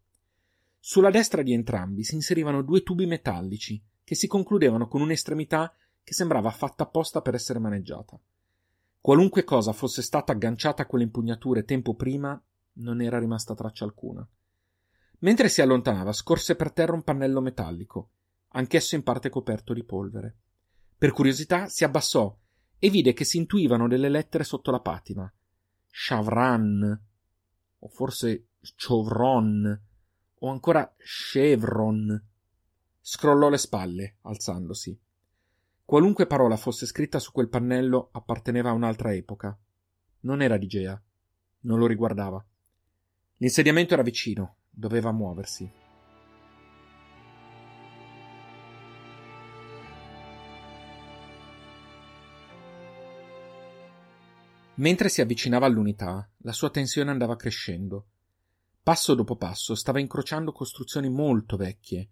[0.77, 6.13] Sulla destra di entrambi si inserivano due tubi metallici che si concludevano con un'estremità che
[6.13, 8.19] sembrava fatta apposta per essere maneggiata.
[8.99, 12.39] Qualunque cosa fosse stata agganciata a quelle impugnature tempo prima,
[12.73, 14.27] non era rimasta traccia alcuna.
[15.19, 18.09] Mentre si allontanava, scorse per terra un pannello metallico,
[18.51, 20.35] anch'esso in parte coperto di polvere.
[20.97, 22.35] Per curiosità si abbassò
[22.77, 25.31] e vide che si intuivano delle lettere sotto la patina.
[25.89, 27.01] Chavran,
[27.79, 29.81] o forse Chevron,
[30.39, 32.23] o ancora Chevron.
[32.99, 34.99] Scrollò le spalle, alzandosi.
[35.83, 39.57] Qualunque parola fosse scritta su quel pannello apparteneva a un'altra epoca.
[40.21, 41.01] Non era di Gea.
[41.61, 42.43] Non lo riguardava.
[43.37, 45.80] L'insediamento era vicino, doveva muoversi.
[54.81, 58.07] Mentre si avvicinava all'unità, la sua tensione andava crescendo.
[58.81, 62.09] Passo dopo passo stava incrociando costruzioni molto vecchie.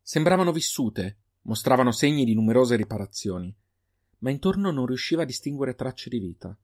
[0.00, 3.54] Sembravano vissute, mostravano segni di numerose riparazioni,
[4.20, 6.56] ma intorno non riusciva a distinguere tracce di vita.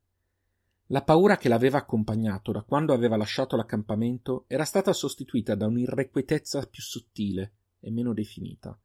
[0.86, 6.66] La paura che l'aveva accompagnato da quando aveva lasciato l'accampamento era stata sostituita da un'irrequietezza
[6.68, 8.78] più sottile e meno definita.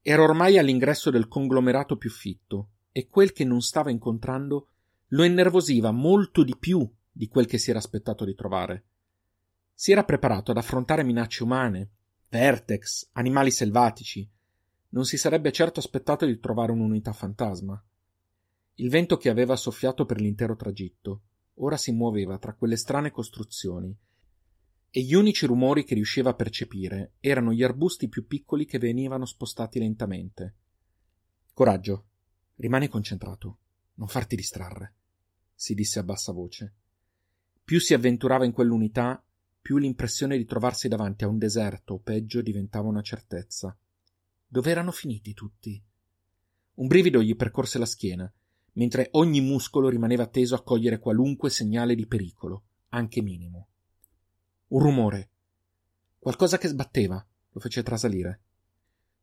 [0.00, 4.68] Era ormai all'ingresso del conglomerato più fitto, e quel che non stava incontrando
[5.08, 8.86] lo innervosiva molto di più di quel che si era aspettato di trovare.
[9.72, 11.90] Si era preparato ad affrontare minacce umane,
[12.28, 14.28] vertex, animali selvatici.
[14.90, 17.82] Non si sarebbe certo aspettato di trovare un'unità fantasma.
[18.74, 21.22] Il vento che aveva soffiato per l'intero tragitto
[21.58, 23.96] ora si muoveva tra quelle strane costruzioni
[24.90, 29.24] e gli unici rumori che riusciva a percepire erano gli arbusti più piccoli che venivano
[29.24, 30.56] spostati lentamente.
[31.52, 32.06] Coraggio,
[32.56, 33.58] rimani concentrato.
[33.96, 34.94] Non farti distrarre,
[35.54, 36.74] si disse a bassa voce.
[37.64, 39.22] Più si avventurava in quell'unità,
[39.60, 43.76] più l'impressione di trovarsi davanti a un deserto o peggio diventava una certezza.
[44.46, 45.82] Dove erano finiti tutti?
[46.74, 48.30] Un brivido gli percorse la schiena,
[48.72, 53.68] mentre ogni muscolo rimaneva teso a cogliere qualunque segnale di pericolo, anche minimo.
[54.68, 55.30] Un rumore.
[56.18, 58.40] Qualcosa che sbatteva, lo fece trasalire.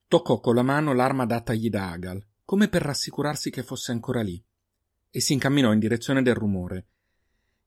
[0.07, 4.43] Toccò con la mano l'arma datagli da Agal, come per rassicurarsi che fosse ancora lì
[5.15, 6.88] e si incamminò in direzione del rumore,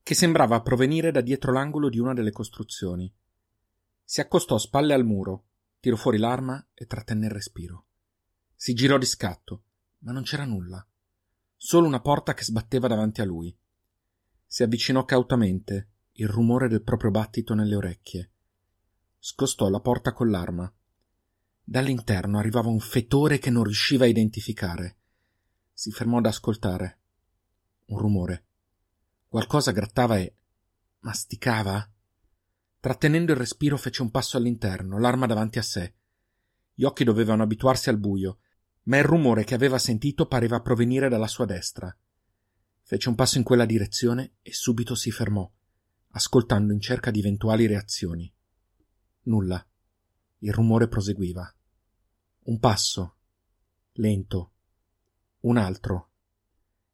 [0.03, 3.09] che sembrava provenire da dietro l'angolo di una delle costruzioni.
[4.03, 5.45] Si accostò spalle al muro,
[5.79, 7.85] tirò fuori l'arma e trattenne il respiro.
[8.53, 9.63] Si girò di scatto,
[9.99, 10.85] ma non c'era nulla.
[11.55, 13.57] Solo una porta che sbatteva davanti a lui.
[14.45, 18.31] Si avvicinò cautamente, il rumore del proprio battito nelle orecchie.
[19.19, 20.69] Scostò la porta con l'arma.
[21.63, 24.97] Dall'interno arrivava un fetore che non riusciva a identificare.
[25.71, 26.96] Si fermò ad ascoltare.
[27.87, 28.45] Un rumore.
[29.27, 30.35] Qualcosa grattava e
[30.99, 31.89] masticava.
[32.79, 35.93] Trattenendo il respiro fece un passo all'interno, l'arma davanti a sé.
[36.73, 38.39] Gli occhi dovevano abituarsi al buio,
[38.83, 41.95] ma il rumore che aveva sentito pareva provenire dalla sua destra.
[42.81, 45.49] Fece un passo in quella direzione e subito si fermò,
[46.11, 48.31] ascoltando in cerca di eventuali reazioni.
[49.23, 49.65] Nulla.
[50.39, 51.53] Il rumore proseguiva.
[52.43, 53.15] Un passo.
[53.93, 54.51] Lento.
[55.41, 56.11] Un altro.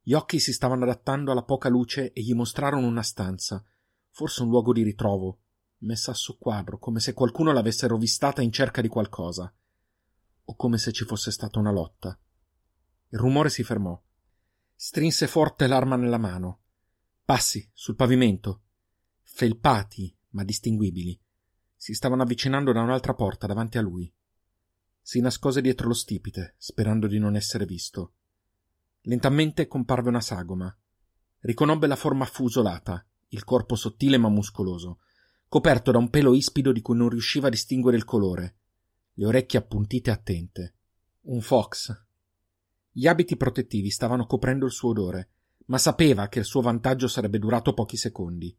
[0.06, 3.63] Gli occhi si stavano adattando alla poca luce e gli mostrarono una stanza,
[4.10, 5.39] forse un luogo di ritrovo,
[5.80, 9.52] messa a soqquadro, come se qualcuno l'avesse rovistata in cerca di qualcosa,
[10.44, 12.20] o come se ci fosse stata una lotta.
[13.12, 13.98] Il rumore si fermò.
[14.76, 16.63] Strinse forte l'arma nella mano.
[17.24, 18.63] Passi sul pavimento,
[19.22, 21.18] felpati ma distinguibili,
[21.78, 24.13] si stavano avvicinando da un'altra porta davanti a lui.
[25.02, 28.16] Si nascose dietro lo stipite, sperando di non essere visto.
[29.06, 30.74] Lentamente comparve una sagoma.
[31.39, 35.00] Riconobbe la forma affusolata, il corpo sottile ma muscoloso,
[35.50, 38.56] coperto da un pelo ispido di cui non riusciva a distinguere il colore,
[39.16, 40.76] le orecchie appuntite e attente.
[41.24, 41.94] Un fox.
[42.92, 45.30] Gli abiti protettivi stavano coprendo il suo odore,
[45.66, 48.56] ma sapeva che il suo vantaggio sarebbe durato pochi secondi.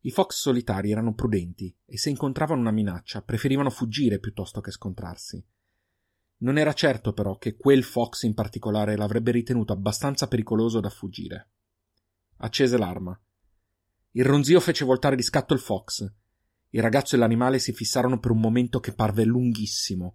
[0.00, 5.44] I fox solitari erano prudenti e se incontravano una minaccia preferivano fuggire piuttosto che scontrarsi.
[6.38, 11.50] Non era certo però che quel fox in particolare l'avrebbe ritenuto abbastanza pericoloso da fuggire.
[12.38, 13.18] Accese l'arma.
[14.12, 16.06] Il ronzio fece voltare di scatto il fox.
[16.70, 20.14] Il ragazzo e l'animale si fissarono per un momento che parve lunghissimo.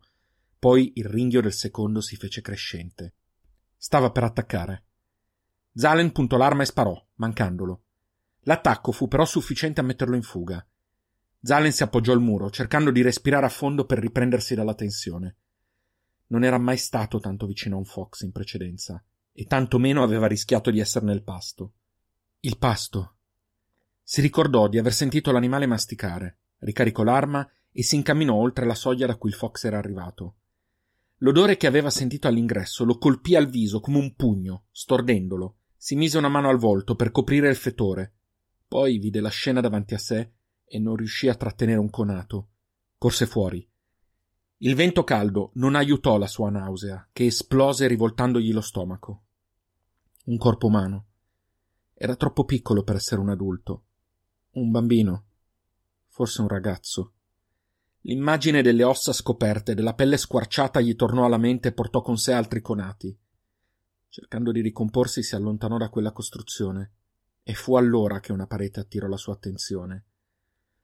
[0.59, 3.15] Poi il ringhio del secondo si fece crescente.
[3.75, 4.85] Stava per attaccare.
[5.73, 7.85] Zalen puntò l'arma e sparò, mancandolo.
[8.41, 10.63] L'attacco fu però sufficiente a metterlo in fuga.
[11.41, 15.37] Zalen si appoggiò al muro, cercando di respirare a fondo per riprendersi dalla tensione.
[16.31, 20.27] Non era mai stato tanto vicino a un fox in precedenza, e tanto meno aveva
[20.27, 21.73] rischiato di essere nel pasto.
[22.39, 23.15] Il pasto.
[24.01, 29.07] Si ricordò di aver sentito l'animale masticare, ricaricò l'arma e si incamminò oltre la soglia
[29.07, 30.35] da cui il fox era arrivato.
[31.17, 35.57] L'odore che aveva sentito all'ingresso lo colpì al viso come un pugno, stordendolo.
[35.75, 38.13] Si mise una mano al volto per coprire il fetore.
[38.67, 40.31] Poi vide la scena davanti a sé
[40.65, 42.49] e non riuscì a trattenere un conato.
[42.97, 43.67] Corse fuori,
[44.63, 49.23] il vento caldo non aiutò la sua nausea, che esplose rivoltandogli lo stomaco.
[50.25, 51.05] Un corpo umano.
[51.95, 53.85] Era troppo piccolo per essere un adulto.
[54.51, 55.25] Un bambino.
[56.09, 57.13] Forse un ragazzo.
[58.01, 62.31] L'immagine delle ossa scoperte, della pelle squarciata gli tornò alla mente e portò con sé
[62.31, 63.17] altri conati.
[64.09, 66.91] Cercando di ricomporsi si allontanò da quella costruzione
[67.41, 70.05] e fu allora che una parete attirò la sua attenzione.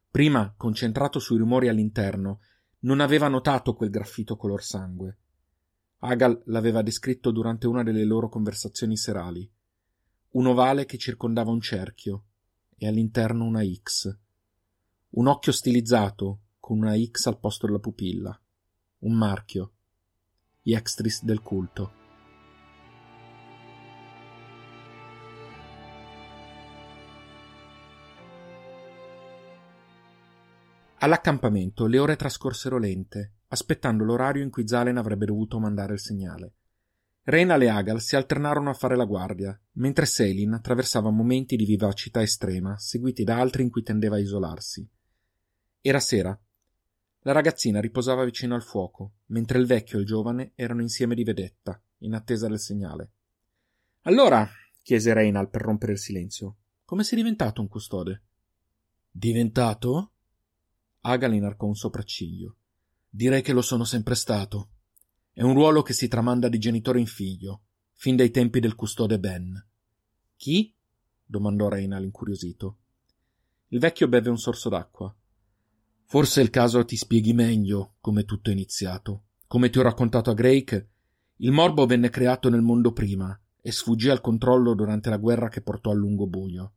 [0.10, 2.40] Prima, concentrato sui rumori all'interno,
[2.80, 5.18] non aveva notato quel graffito color sangue.
[6.00, 9.50] Agal l'aveva descritto durante una delle loro conversazioni serali.
[10.32, 12.24] Un ovale che circondava un cerchio
[12.78, 14.16] e all'interno una X.
[15.10, 18.40] Un occhio stilizzato con una X al posto della pupilla.
[19.00, 19.72] Un marchio.
[20.62, 22.07] Gli extris del culto.
[31.00, 36.54] All'accampamento le ore trascorsero lente, aspettando l'orario in cui Zalen avrebbe dovuto mandare il segnale.
[37.24, 42.22] Reynal e Agal si alternarono a fare la guardia, mentre Selin attraversava momenti di vivacità
[42.22, 44.88] estrema, seguiti da altri in cui tendeva a isolarsi.
[45.82, 46.40] Era sera.
[47.21, 51.24] La ragazzina riposava vicino al fuoco, mentre il vecchio e il giovane erano insieme di
[51.24, 53.12] vedetta, in attesa del segnale.
[54.04, 54.50] Allora,
[54.82, 56.56] chiese Reynal per rompere il silenzio,
[56.86, 58.24] come sei diventato un custode?
[59.12, 60.13] Diventato?
[61.02, 62.56] Agal inarcò un sopracciglio.
[63.10, 64.69] Direi che lo sono sempre stato.
[65.31, 67.62] È un ruolo che si tramanda di genitore in figlio,
[67.93, 69.65] fin dai tempi del custode Ben.
[70.35, 70.73] Chi?
[71.25, 72.77] domandò Reynal incuriosito.
[73.69, 75.13] Il vecchio beve un sorso d'acqua.
[76.06, 79.23] Forse è il caso ti spieghi meglio come tutto è iniziato.
[79.45, 80.89] Come ti ho raccontato a Drake,
[81.37, 85.62] il morbo venne creato nel mondo prima e sfuggì al controllo durante la guerra che
[85.62, 86.73] portò al lungo buio.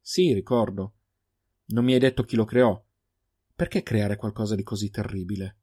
[0.00, 0.94] Sì, ricordo.
[1.66, 2.82] Non mi hai detto chi lo creò.
[3.60, 5.56] Perché creare qualcosa di così terribile?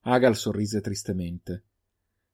[0.00, 1.62] Agal sorrise tristemente.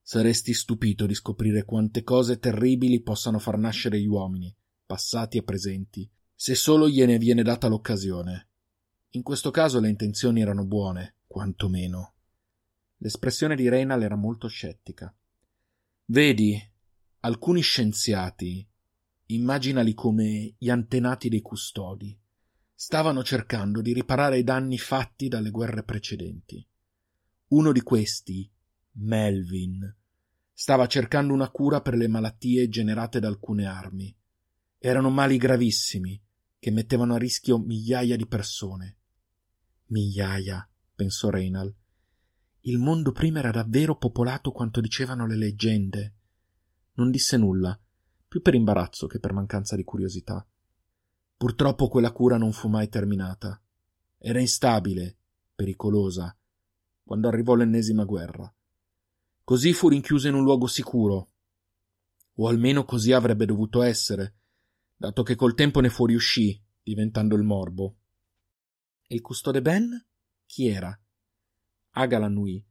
[0.01, 4.51] Saresti stupito di scoprire quante cose terribili possano far nascere gli uomini,
[4.87, 8.47] passati e presenti, se solo gliene viene data l'occasione.
[9.09, 12.13] In questo caso le intenzioni erano buone, quantomeno.
[12.97, 15.15] L'espressione di Reynal era molto scettica.
[16.05, 16.59] Vedi,
[17.19, 18.67] alcuni scienziati,
[19.27, 22.19] immaginali come gli antenati dei custodi,
[22.81, 26.65] stavano cercando di riparare i danni fatti dalle guerre precedenti.
[27.47, 28.49] Uno di questi,
[28.91, 29.97] Melvin,
[30.53, 34.15] stava cercando una cura per le malattie generate da alcune armi.
[34.77, 36.23] Erano mali gravissimi
[36.57, 38.99] che mettevano a rischio migliaia di persone.
[39.87, 40.65] Migliaia,
[40.95, 41.75] pensò Reynal.
[42.61, 46.15] Il mondo prima era davvero popolato quanto dicevano le leggende.
[46.93, 47.77] Non disse nulla,
[48.25, 50.48] più per imbarazzo che per mancanza di curiosità.
[51.39, 53.61] Purtroppo quella cura non fu mai terminata.
[54.17, 55.15] Era instabile,
[55.55, 56.35] pericolosa,
[57.01, 58.53] quando arrivò l'ennesima guerra.
[59.45, 61.29] Così fu rinchiuso in un luogo sicuro.
[62.33, 64.35] O almeno così avrebbe dovuto essere,
[64.97, 67.95] dato che col tempo ne fuoriuscì, diventando il morbo.
[69.07, 70.05] E il custode Ben?
[70.45, 70.99] Chi era?
[71.91, 72.61] Aga l'annui.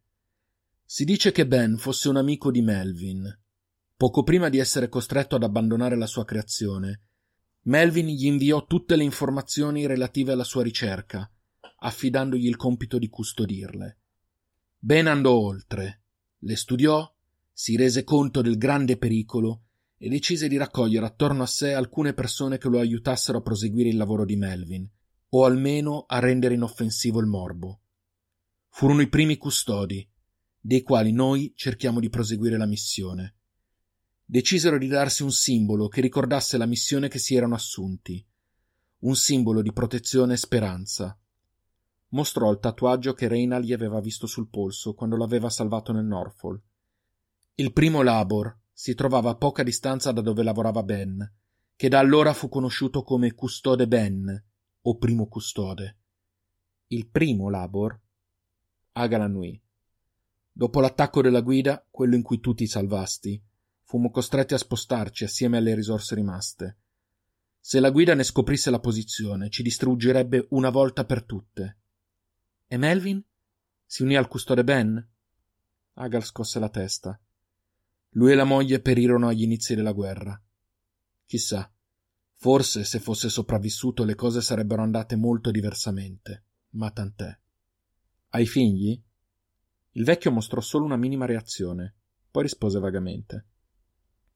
[0.84, 3.34] Si dice che Ben fosse un amico di Melvin,
[3.96, 7.07] Poco prima di essere costretto ad abbandonare la sua creazione,
[7.68, 11.30] Melvin gli inviò tutte le informazioni relative alla sua ricerca,
[11.80, 13.98] affidandogli il compito di custodirle.
[14.78, 16.04] Ben andò oltre,
[16.38, 17.14] le studiò,
[17.52, 19.64] si rese conto del grande pericolo
[19.98, 23.98] e decise di raccogliere attorno a sé alcune persone che lo aiutassero a proseguire il
[23.98, 24.88] lavoro di Melvin,
[25.30, 27.80] o almeno a rendere inoffensivo il morbo.
[28.70, 30.08] Furono i primi custodi,
[30.58, 33.37] dei quali noi cerchiamo di proseguire la missione
[34.30, 38.22] decisero di darsi un simbolo che ricordasse la missione che si erano assunti,
[38.98, 41.18] un simbolo di protezione e speranza.
[42.08, 46.62] Mostrò il tatuaggio che Reina gli aveva visto sul polso quando l'aveva salvato nel Norfolk.
[47.54, 51.32] Il primo labor si trovava a poca distanza da dove lavorava Ben,
[51.74, 54.44] che da allora fu conosciuto come custode Ben
[54.82, 55.96] o primo custode.
[56.88, 57.98] Il primo labor?
[58.92, 59.58] Agalanui.
[60.52, 63.42] Dopo l'attacco della guida, quello in cui tu ti salvasti,
[63.88, 66.76] fummo costretti a spostarci assieme alle risorse rimaste.
[67.58, 71.78] Se la guida ne scoprisse la posizione, ci distruggerebbe una volta per tutte.
[72.66, 73.24] E Melvin?
[73.86, 75.08] Si unì al custode Ben?
[75.94, 77.18] Agal scosse la testa.
[78.10, 80.38] Lui e la moglie perirono agli inizi della guerra.
[81.24, 81.72] Chissà,
[82.34, 87.38] forse se fosse sopravvissuto le cose sarebbero andate molto diversamente, ma tant'è.
[88.28, 89.02] Hai figli?
[89.92, 91.94] Il vecchio mostrò solo una minima reazione,
[92.30, 93.46] poi rispose vagamente.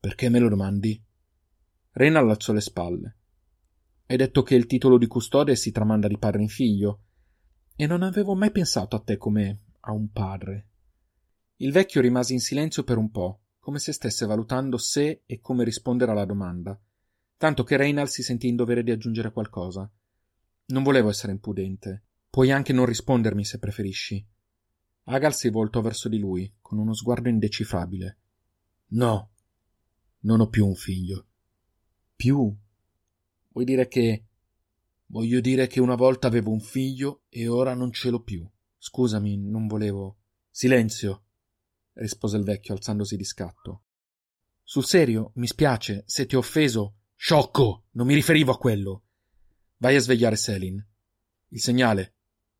[0.02, 1.00] Perché me lo domandi?
[1.92, 3.16] Rena allacciò le spalle.
[4.06, 7.04] Hai detto che il titolo di custode si tramanda di padre in figlio,
[7.76, 10.66] e non avevo mai pensato a te come a un padre.
[11.58, 15.62] Il vecchio rimase in silenzio per un po', come se stesse valutando se e come
[15.62, 16.76] rispondere alla domanda,
[17.36, 19.88] tanto che Reynald si sentì in dovere di aggiungere qualcosa.
[20.66, 22.06] Non volevo essere impudente.
[22.28, 24.28] Puoi anche non rispondermi se preferisci.
[25.04, 28.18] Agal si voltò verso di lui, con uno sguardo indecifrabile.
[28.94, 29.31] No,
[30.22, 31.26] non ho più un figlio.
[32.14, 32.54] Più?
[33.48, 34.24] Vuoi dire che...
[35.06, 38.48] Voglio dire che una volta avevo un figlio e ora non ce l'ho più.
[38.78, 40.16] Scusami, non volevo.
[40.50, 41.24] Silenzio,
[41.94, 43.82] rispose il vecchio alzandosi di scatto.
[44.62, 46.96] Sul serio, mi spiace, se ti ho offeso.
[47.14, 47.84] Sciocco!
[47.90, 49.02] Non mi riferivo a quello.
[49.76, 50.82] Vai a svegliare Selin.
[51.48, 52.14] Il segnale.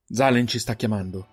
[0.05, 1.32] Zalen ci sta chiamando.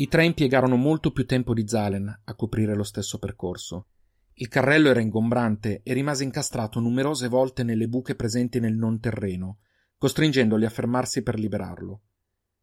[0.00, 3.88] I tre impiegarono molto più tempo di Zalen a coprire lo stesso percorso.
[4.34, 9.58] Il carrello era ingombrante e rimase incastrato numerose volte nelle buche presenti nel non terreno,
[9.98, 12.02] costringendoli a fermarsi per liberarlo.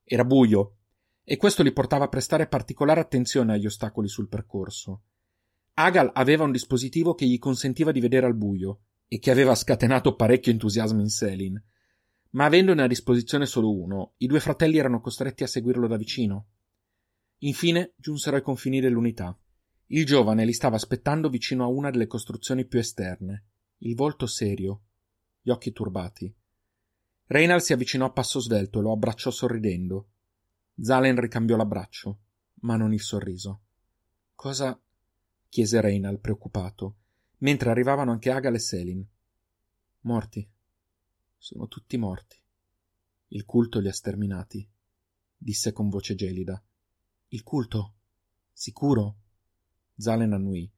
[0.05, 0.77] Era buio,
[1.25, 5.01] e questo li portava a prestare particolare attenzione agli ostacoli sul percorso.
[5.73, 10.15] Agal aveva un dispositivo che gli consentiva di vedere al buio e che aveva scatenato
[10.15, 11.61] parecchio entusiasmo in Selin.
[12.29, 16.51] Ma avendone a disposizione solo uno, i due fratelli erano costretti a seguirlo da vicino.
[17.39, 19.38] Infine giunsero ai confini dell'unità.
[19.88, 23.43] Il giovane li stava aspettando vicino a una delle costruzioni più esterne,
[23.79, 24.81] il volto serio,
[25.41, 26.33] gli occhi turbati.
[27.27, 30.09] Reynald si avvicinò a passo svelto e lo abbracciò sorridendo.
[30.79, 32.19] Zalen ricambiò l'abbraccio,
[32.61, 33.61] ma non il sorriso.
[34.33, 34.79] Cosa?
[35.49, 36.95] chiese Reynald preoccupato,
[37.39, 39.07] mentre arrivavano anche Agal e Selin.
[40.01, 40.47] Morti.
[41.38, 42.38] Sono tutti morti.
[43.29, 44.67] Il culto li ha sterminati,
[45.38, 46.61] disse con voce gelida.
[47.30, 47.95] Il culto?
[48.53, 49.17] Sicuro?
[49.97, 50.71] Zalen annui.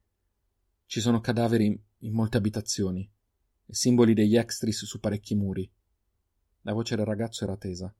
[0.86, 3.08] Ci sono cadaveri in molte abitazioni
[3.66, 5.70] e simboli degli extris su parecchi muri.
[6.62, 7.94] La voce del ragazzo era tesa.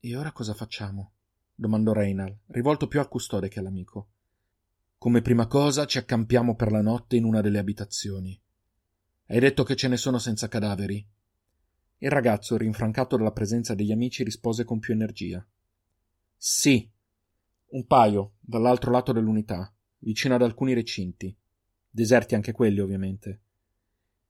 [0.00, 1.12] E ora cosa facciamo?
[1.54, 4.08] domandò Reynal, rivolto più al custode che all'amico.
[4.98, 8.40] Come prima cosa ci accampiamo per la notte in una delle abitazioni.
[9.26, 11.06] Hai detto che ce ne sono senza cadaveri?
[11.98, 15.46] Il ragazzo, rinfrancato dalla presenza degli amici, rispose con più energia.
[16.36, 16.90] Sì,
[17.72, 21.34] un paio, dall'altro lato dell'unità, vicino ad alcuni recinti.
[21.88, 23.42] Deserti anche quelli, ovviamente.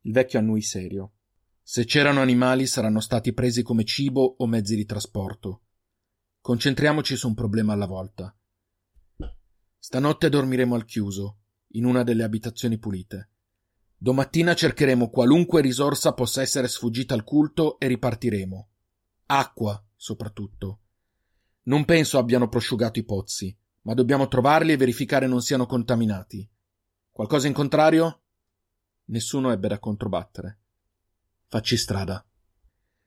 [0.03, 1.13] Il vecchio annui serio.
[1.63, 5.63] Se c'erano animali saranno stati presi come cibo o mezzi di trasporto.
[6.41, 8.37] Concentriamoci su un problema alla volta.
[9.79, 11.39] Stanotte dormiremo al chiuso,
[11.75, 13.31] in una delle abitazioni pulite.
[13.97, 18.69] Domattina cercheremo qualunque risorsa possa essere sfuggita al culto e ripartiremo.
[19.27, 20.82] Acqua, soprattutto.
[21.65, 26.49] Non penso abbiano prosciugato i pozzi, ma dobbiamo trovarli e verificare non siano contaminati.
[27.11, 28.23] Qualcosa in contrario?
[29.07, 30.61] Nessuno ebbe da controbattere.
[31.47, 32.25] Facci strada.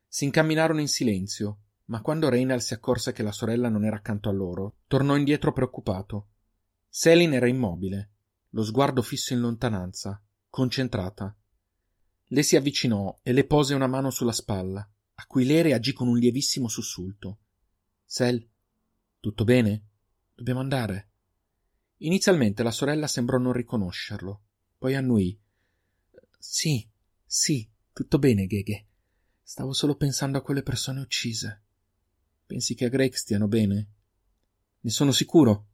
[0.06, 4.28] Si incamminarono in silenzio, ma quando Reynald si accorse che la sorella non era accanto
[4.28, 6.28] a loro, tornò indietro preoccupato.
[6.88, 8.12] Selin era immobile,
[8.50, 11.36] lo sguardo fisso in lontananza, concentrata.
[12.28, 14.80] Le si avvicinò e le pose una mano sulla spalla,
[15.14, 17.40] a cui lei reagì con un lievissimo sussulto.
[18.08, 18.48] Sel,
[19.18, 19.82] tutto bene?
[20.32, 21.10] Dobbiamo andare.
[21.98, 24.42] Inizialmente la sorella sembrò non riconoscerlo,
[24.78, 25.36] poi annuì.
[26.38, 26.88] Sì,
[27.24, 28.86] sì, tutto bene, Gheghe.
[29.42, 31.62] Stavo solo pensando a quelle persone uccise.
[32.46, 33.88] Pensi che a Greg stiano bene?
[34.80, 35.66] Ne sono sicuro,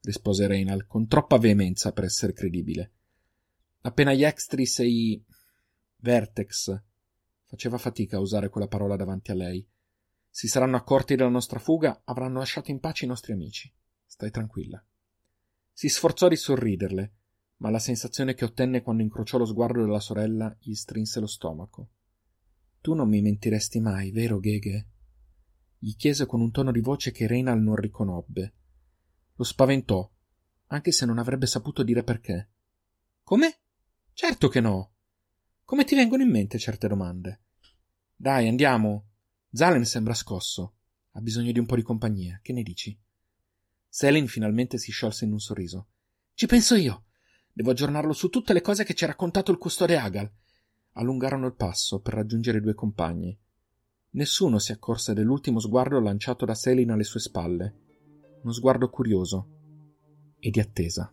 [0.00, 2.92] rispose Reynal con troppa veemenza per essere credibile.
[3.82, 5.24] Appena gli Extris e i
[5.96, 6.82] Vertex
[7.44, 9.68] faceva fatica a usare quella parola davanti a lei.
[10.34, 13.70] Si saranno accorti della nostra fuga, avranno lasciato in pace i nostri amici.
[14.06, 14.82] Stai tranquilla.
[15.70, 17.12] Si sforzò di sorriderle,
[17.58, 21.90] ma la sensazione che ottenne quando incrociò lo sguardo della sorella gli strinse lo stomaco.
[22.80, 24.88] Tu non mi mentiresti mai, vero, Gheghe?
[25.76, 28.54] Gli chiese con un tono di voce che Reynal non riconobbe.
[29.34, 30.10] Lo spaventò,
[30.68, 32.48] anche se non avrebbe saputo dire perché.
[33.22, 33.58] Come?
[34.14, 34.92] Certo che no.
[35.62, 37.42] Come ti vengono in mente certe domande?
[38.16, 39.08] Dai, andiamo.
[39.54, 40.76] Zalen sembra scosso.
[41.12, 42.40] Ha bisogno di un po' di compagnia.
[42.42, 42.98] Che ne dici?
[43.86, 45.88] Selin finalmente si sciolse in un sorriso.
[46.32, 47.04] Ci penso io.
[47.52, 50.32] Devo aggiornarlo su tutte le cose che ci ha raccontato il custode Agal.
[50.92, 53.38] Allungarono il passo per raggiungere i due compagni.
[54.12, 57.74] Nessuno si accorse dell'ultimo sguardo lanciato da Selin alle sue spalle.
[58.42, 59.48] Uno sguardo curioso
[60.38, 61.12] e di attesa.